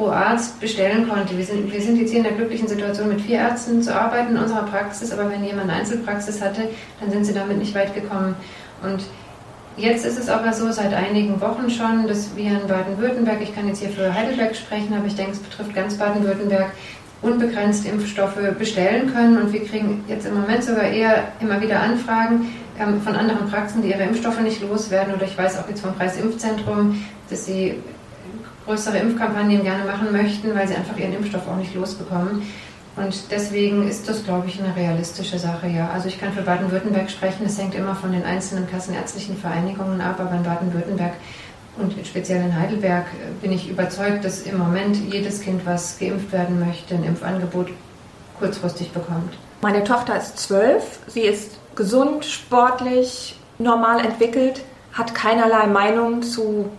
pro 0.00 0.08
Arzt 0.08 0.58
bestellen 0.60 1.06
konnte. 1.06 1.36
Wir 1.36 1.44
sind, 1.44 1.70
wir 1.70 1.80
sind 1.80 1.98
jetzt 1.98 2.08
hier 2.10 2.20
in 2.20 2.24
der 2.24 2.32
glücklichen 2.32 2.66
Situation, 2.66 3.08
mit 3.08 3.20
vier 3.20 3.36
Ärzten 3.36 3.82
zu 3.82 3.94
arbeiten 3.94 4.34
in 4.34 4.42
unserer 4.42 4.62
Praxis, 4.62 5.12
aber 5.12 5.30
wenn 5.30 5.44
jemand 5.44 5.68
eine 5.68 5.80
Einzelpraxis 5.80 6.40
hatte, 6.40 6.62
dann 7.00 7.10
sind 7.10 7.26
sie 7.26 7.34
damit 7.34 7.58
nicht 7.58 7.74
weit 7.74 7.94
gekommen. 7.94 8.34
Und 8.82 9.02
jetzt 9.76 10.06
ist 10.06 10.18
es 10.18 10.30
aber 10.30 10.54
so, 10.54 10.72
seit 10.72 10.94
einigen 10.94 11.38
Wochen 11.42 11.68
schon, 11.68 12.08
dass 12.08 12.34
wir 12.34 12.46
in 12.46 12.66
Baden-Württemberg, 12.66 13.42
ich 13.42 13.54
kann 13.54 13.68
jetzt 13.68 13.80
hier 13.80 13.90
für 13.90 14.14
Heidelberg 14.14 14.56
sprechen, 14.56 14.94
aber 14.96 15.06
ich 15.06 15.16
denke, 15.16 15.32
es 15.32 15.38
betrifft 15.38 15.74
ganz 15.74 15.98
Baden-Württemberg, 15.98 16.70
unbegrenzt 17.20 17.84
Impfstoffe 17.84 18.40
bestellen 18.58 19.12
können. 19.12 19.36
Und 19.36 19.52
wir 19.52 19.62
kriegen 19.66 20.02
jetzt 20.08 20.26
im 20.26 20.40
Moment 20.40 20.64
sogar 20.64 20.84
eher 20.84 21.24
immer 21.40 21.60
wieder 21.60 21.78
Anfragen 21.78 22.48
ähm, 22.78 23.02
von 23.02 23.14
anderen 23.14 23.50
Praxen, 23.50 23.82
die 23.82 23.90
ihre 23.90 24.04
Impfstoffe 24.04 24.40
nicht 24.40 24.62
loswerden. 24.62 25.14
Oder 25.14 25.24
ich 25.24 25.36
weiß 25.36 25.58
auch 25.58 25.68
jetzt 25.68 25.82
vom 25.82 25.94
Kreisimpfzentrum, 25.98 27.04
dass 27.28 27.44
sie 27.44 27.74
größere 28.66 28.98
Impfkampagnen 28.98 29.62
gerne 29.62 29.84
machen 29.84 30.12
möchten, 30.12 30.54
weil 30.54 30.68
sie 30.68 30.74
einfach 30.74 30.96
ihren 30.96 31.14
Impfstoff 31.14 31.48
auch 31.48 31.56
nicht 31.56 31.74
losbekommen. 31.74 32.42
Und 32.96 33.30
deswegen 33.30 33.88
ist 33.88 34.08
das, 34.08 34.24
glaube 34.24 34.48
ich, 34.48 34.60
eine 34.60 34.74
realistische 34.74 35.38
Sache, 35.38 35.68
ja. 35.68 35.90
Also 35.90 36.08
ich 36.08 36.20
kann 36.20 36.32
für 36.32 36.42
Baden-Württemberg 36.42 37.10
sprechen, 37.10 37.46
es 37.46 37.58
hängt 37.58 37.74
immer 37.74 37.94
von 37.94 38.12
den 38.12 38.24
einzelnen 38.24 38.68
kassenärztlichen 38.68 39.36
Vereinigungen 39.36 40.00
ab, 40.00 40.18
aber 40.18 40.34
in 40.34 40.42
Baden-Württemberg 40.42 41.12
und 41.78 41.94
speziell 42.06 42.44
in 42.44 42.58
Heidelberg 42.58 43.06
äh, 43.06 43.30
bin 43.40 43.52
ich 43.52 43.70
überzeugt, 43.70 44.24
dass 44.24 44.42
im 44.42 44.58
Moment 44.58 44.96
jedes 45.12 45.40
Kind, 45.40 45.64
was 45.64 45.98
geimpft 45.98 46.32
werden 46.32 46.60
möchte, 46.60 46.94
ein 46.94 47.04
Impfangebot 47.04 47.68
kurzfristig 48.38 48.90
bekommt. 48.92 49.34
Meine 49.62 49.84
Tochter 49.84 50.16
ist 50.16 50.38
zwölf, 50.38 50.98
sie 51.06 51.20
ist 51.20 51.58
gesund, 51.76 52.24
sportlich, 52.24 53.38
normal 53.58 54.00
entwickelt, 54.00 54.62
hat 54.92 55.14
keinerlei 55.14 55.66
Meinung 55.66 56.22
zu 56.22 56.70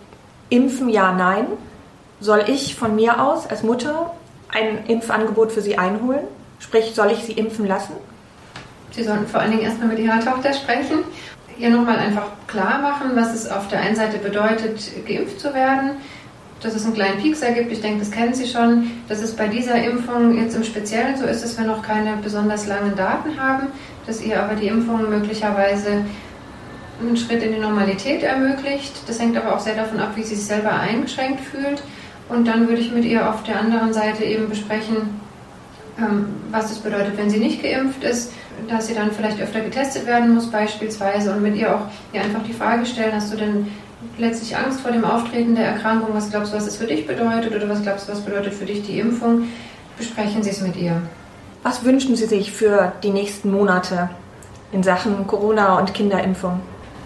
Impfen, 0.49 0.89
ja, 0.89 1.13
nein. 1.13 1.45
Soll 2.21 2.43
ich 2.47 2.75
von 2.75 2.95
mir 2.95 3.19
aus 3.19 3.47
als 3.47 3.63
Mutter 3.63 4.13
ein 4.49 4.85
Impfangebot 4.85 5.51
für 5.51 5.61
sie 5.61 5.79
einholen? 5.79 6.21
Sprich, 6.59 6.91
soll 6.93 7.11
ich 7.11 7.23
sie 7.23 7.31
impfen 7.31 7.67
lassen? 7.67 7.93
Sie 8.91 9.03
sollten 9.03 9.25
vor 9.25 9.39
allen 9.39 9.49
Dingen 9.49 9.63
erstmal 9.63 9.87
mit 9.87 9.97
Ihrer 9.97 10.19
Tochter 10.19 10.53
sprechen, 10.53 10.99
ihr 11.57 11.71
nochmal 11.71 11.97
einfach 11.97 12.27
klar 12.45 12.79
machen, 12.79 13.11
was 13.15 13.33
es 13.33 13.49
auf 13.49 13.69
der 13.69 13.79
einen 13.79 13.95
Seite 13.95 14.19
bedeutet, 14.19 14.79
geimpft 15.07 15.39
zu 15.39 15.51
werden, 15.55 15.93
dass 16.61 16.75
es 16.75 16.85
einen 16.85 16.93
kleinen 16.93 17.19
Piekser 17.19 17.53
gibt. 17.53 17.71
Ich 17.71 17.81
denke, 17.81 18.01
das 18.01 18.11
kennen 18.11 18.35
Sie 18.35 18.45
schon. 18.45 18.91
Dass 19.07 19.23
es 19.23 19.35
bei 19.35 19.47
dieser 19.47 19.83
Impfung 19.83 20.37
jetzt 20.37 20.55
im 20.55 20.63
Speziellen 20.63 21.17
so 21.17 21.25
ist, 21.25 21.43
dass 21.43 21.57
wir 21.57 21.65
noch 21.65 21.81
keine 21.81 22.17
besonders 22.17 22.67
langen 22.67 22.95
Daten 22.95 23.39
haben, 23.39 23.67
dass 24.05 24.21
ihr 24.21 24.43
aber 24.43 24.53
die 24.53 24.67
Impfung 24.67 25.09
möglicherweise 25.09 26.05
einen 26.99 27.17
Schritt 27.17 27.41
in 27.41 27.53
die 27.53 27.59
Normalität 27.59 28.21
ermöglicht. 28.21 28.93
Das 29.07 29.19
hängt 29.19 29.35
aber 29.35 29.55
auch 29.55 29.59
sehr 29.59 29.75
davon 29.75 29.99
ab, 29.99 30.11
wie 30.13 30.23
sie 30.23 30.35
sich 30.35 30.45
selber 30.45 30.71
eingeschränkt 30.71 31.41
fühlt. 31.41 31.81
Und 32.31 32.47
dann 32.47 32.67
würde 32.69 32.81
ich 32.81 32.91
mit 32.91 33.03
ihr 33.03 33.29
auf 33.29 33.43
der 33.43 33.59
anderen 33.59 33.93
Seite 33.93 34.23
eben 34.23 34.47
besprechen, 34.47 35.19
ähm, 35.99 36.27
was 36.49 36.69
das 36.69 36.79
bedeutet, 36.79 37.17
wenn 37.17 37.29
sie 37.29 37.39
nicht 37.39 37.61
geimpft 37.61 38.03
ist, 38.03 38.31
dass 38.69 38.87
sie 38.87 38.93
dann 38.93 39.11
vielleicht 39.11 39.41
öfter 39.41 39.59
getestet 39.59 40.05
werden 40.05 40.33
muss 40.33 40.49
beispielsweise 40.49 41.33
und 41.33 41.41
mit 41.41 41.55
ihr 41.55 41.75
auch 41.75 41.81
ihr 42.13 42.21
einfach 42.21 42.43
die 42.47 42.53
Frage 42.53 42.85
stellen, 42.85 43.13
hast 43.13 43.33
du 43.33 43.37
denn 43.37 43.67
letztlich 44.17 44.55
Angst 44.55 44.79
vor 44.79 44.91
dem 44.91 45.03
Auftreten 45.03 45.55
der 45.55 45.65
Erkrankung, 45.65 46.09
was 46.13 46.29
glaubst 46.29 46.53
du, 46.53 46.57
was 46.57 46.67
es 46.67 46.77
für 46.77 46.87
dich 46.87 47.05
bedeutet 47.05 47.53
oder 47.53 47.67
was 47.67 47.81
glaubst 47.81 48.07
du, 48.07 48.13
was 48.13 48.21
bedeutet 48.21 48.53
für 48.53 48.65
dich 48.65 48.83
die 48.83 48.99
Impfung? 48.99 49.47
Besprechen 49.97 50.41
Sie 50.41 50.51
es 50.51 50.61
mit 50.61 50.77
ihr. 50.77 51.01
Was 51.63 51.83
wünschen 51.83 52.15
Sie 52.15 52.25
sich 52.25 52.51
für 52.51 52.93
die 53.03 53.11
nächsten 53.11 53.51
Monate 53.51 54.09
in 54.71 54.83
Sachen 54.83 55.27
Corona 55.27 55.77
und 55.79 55.93
Kinderimpfung? 55.93 56.61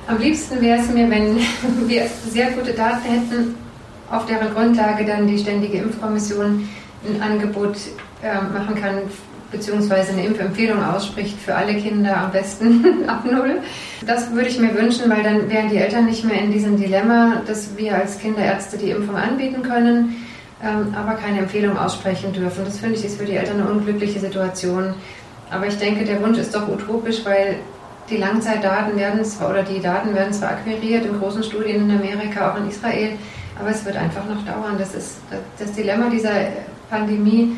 Am 0.08 0.20
liebsten 0.20 0.62
wäre 0.62 0.80
es 0.80 0.90
mir, 0.90 1.10
wenn 1.10 1.38
wir 1.88 2.06
sehr 2.30 2.52
gute 2.52 2.74
Daten 2.74 3.04
hätten, 3.04 3.65
auf 4.12 4.26
deren 4.26 4.54
Grundlage 4.54 5.06
dann 5.06 5.28
die 5.28 5.38
Ständige 5.38 5.78
Impfkommission 5.78 6.68
ein 7.08 7.22
Angebot 7.22 7.78
äh, 8.24 8.36
machen 8.54 8.76
kann, 8.76 9.02
beziehungsweise 9.52 10.14
eine 10.14 10.26
Impfempfehlung 10.26 10.84
ausspricht 10.84 11.40
für 11.40 11.56
alle 11.56 11.76
Kinder 11.76 12.18
am 12.18 12.32
besten 12.32 13.04
ab 13.08 13.26
Null. 13.26 13.60
Das 14.06 14.32
würde 14.34 14.50
ich 14.50 14.60
mir 14.60 14.76
wünschen, 14.76 15.10
weil 15.10 15.24
dann 15.24 15.50
wären 15.50 15.70
die 15.70 15.78
Eltern 15.78 16.06
nicht 16.06 16.24
mehr 16.26 16.42
in 16.42 16.52
diesem 16.52 16.78
Dilemma, 16.78 17.42
dass 17.46 17.78
wir 17.78 17.96
als 17.96 18.20
Kinderärzte 18.20 18.78
die 18.78 18.90
Impfung 18.90 19.16
anbieten 19.16 19.64
können, 19.64 20.16
ähm, 20.64 20.94
aber 20.96 21.14
keine 21.14 21.40
Empfehlung 21.40 21.78
aussprechen 21.78 22.34
dürfen. 22.34 22.66
Das 22.66 22.80
finde 22.80 22.96
ich 22.96 23.06
ist 23.06 23.20
für 23.20 23.26
die 23.26 23.36
Eltern 23.36 23.62
eine 23.62 23.70
unglückliche 23.70 24.20
Situation. 24.20 24.94
Aber 25.52 25.68
ich 25.68 25.78
denke, 25.78 26.06
der 26.06 26.22
Wunsch 26.22 26.38
ist 26.38 26.56
doch 26.56 26.68
utopisch, 26.68 27.24
weil 27.24 27.58
die 28.10 28.18
Langzeitdaten 28.18 28.98
werden 28.98 29.24
zwar 29.26 29.52
oder 29.52 29.64
die 29.64 29.80
Daten 29.80 30.14
werden 30.14 30.34
zwar 30.34 30.50
akquiriert 30.50 31.06
in 31.06 31.20
großen 31.20 31.44
Studien 31.44 31.90
in 31.90 31.98
Amerika, 31.98 32.52
auch 32.52 32.58
in 32.58 32.70
Israel, 32.70 33.14
aber 33.60 33.70
es 33.70 33.86
wird 33.86 33.96
einfach 33.96 34.26
noch 34.28 34.46
dauern. 34.46 34.76
Das 34.78 34.94
ist 34.94 35.18
das 35.58 35.72
Dilemma 35.72 36.10
dieser 36.10 36.48
Pandemie, 36.90 37.56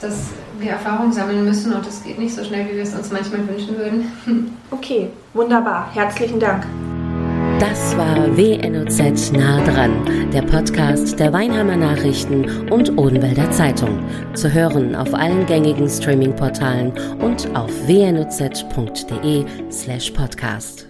dass 0.00 0.28
wir 0.58 0.72
Erfahrungen 0.72 1.12
sammeln 1.12 1.44
müssen 1.44 1.72
und 1.72 1.86
es 1.86 2.02
geht 2.02 2.18
nicht 2.18 2.34
so 2.34 2.44
schnell, 2.44 2.66
wie 2.70 2.76
wir 2.76 2.82
es 2.82 2.94
uns 2.94 3.10
manchmal 3.10 3.46
wünschen 3.48 3.76
würden. 3.76 4.12
Okay, 4.72 5.10
wunderbar. 5.34 5.90
Herzlichen 5.92 6.38
Dank. 6.38 6.64
Das 7.58 7.94
war 7.98 8.36
WNOZ 8.36 9.32
nah 9.32 9.62
dran, 9.64 10.30
der 10.32 10.42
Podcast 10.42 11.18
der 11.18 11.32
Weinheimer 11.32 11.76
Nachrichten 11.76 12.70
und 12.70 12.96
Odenwälder 12.96 13.50
Zeitung. 13.50 14.02
Zu 14.32 14.50
hören 14.50 14.94
auf 14.94 15.12
allen 15.12 15.44
gängigen 15.44 15.88
Streaming-Portalen 15.88 16.92
und 17.20 17.54
auf 17.54 17.70
wnoz.de 17.86 19.44
slash 19.70 20.10
podcast. 20.12 20.89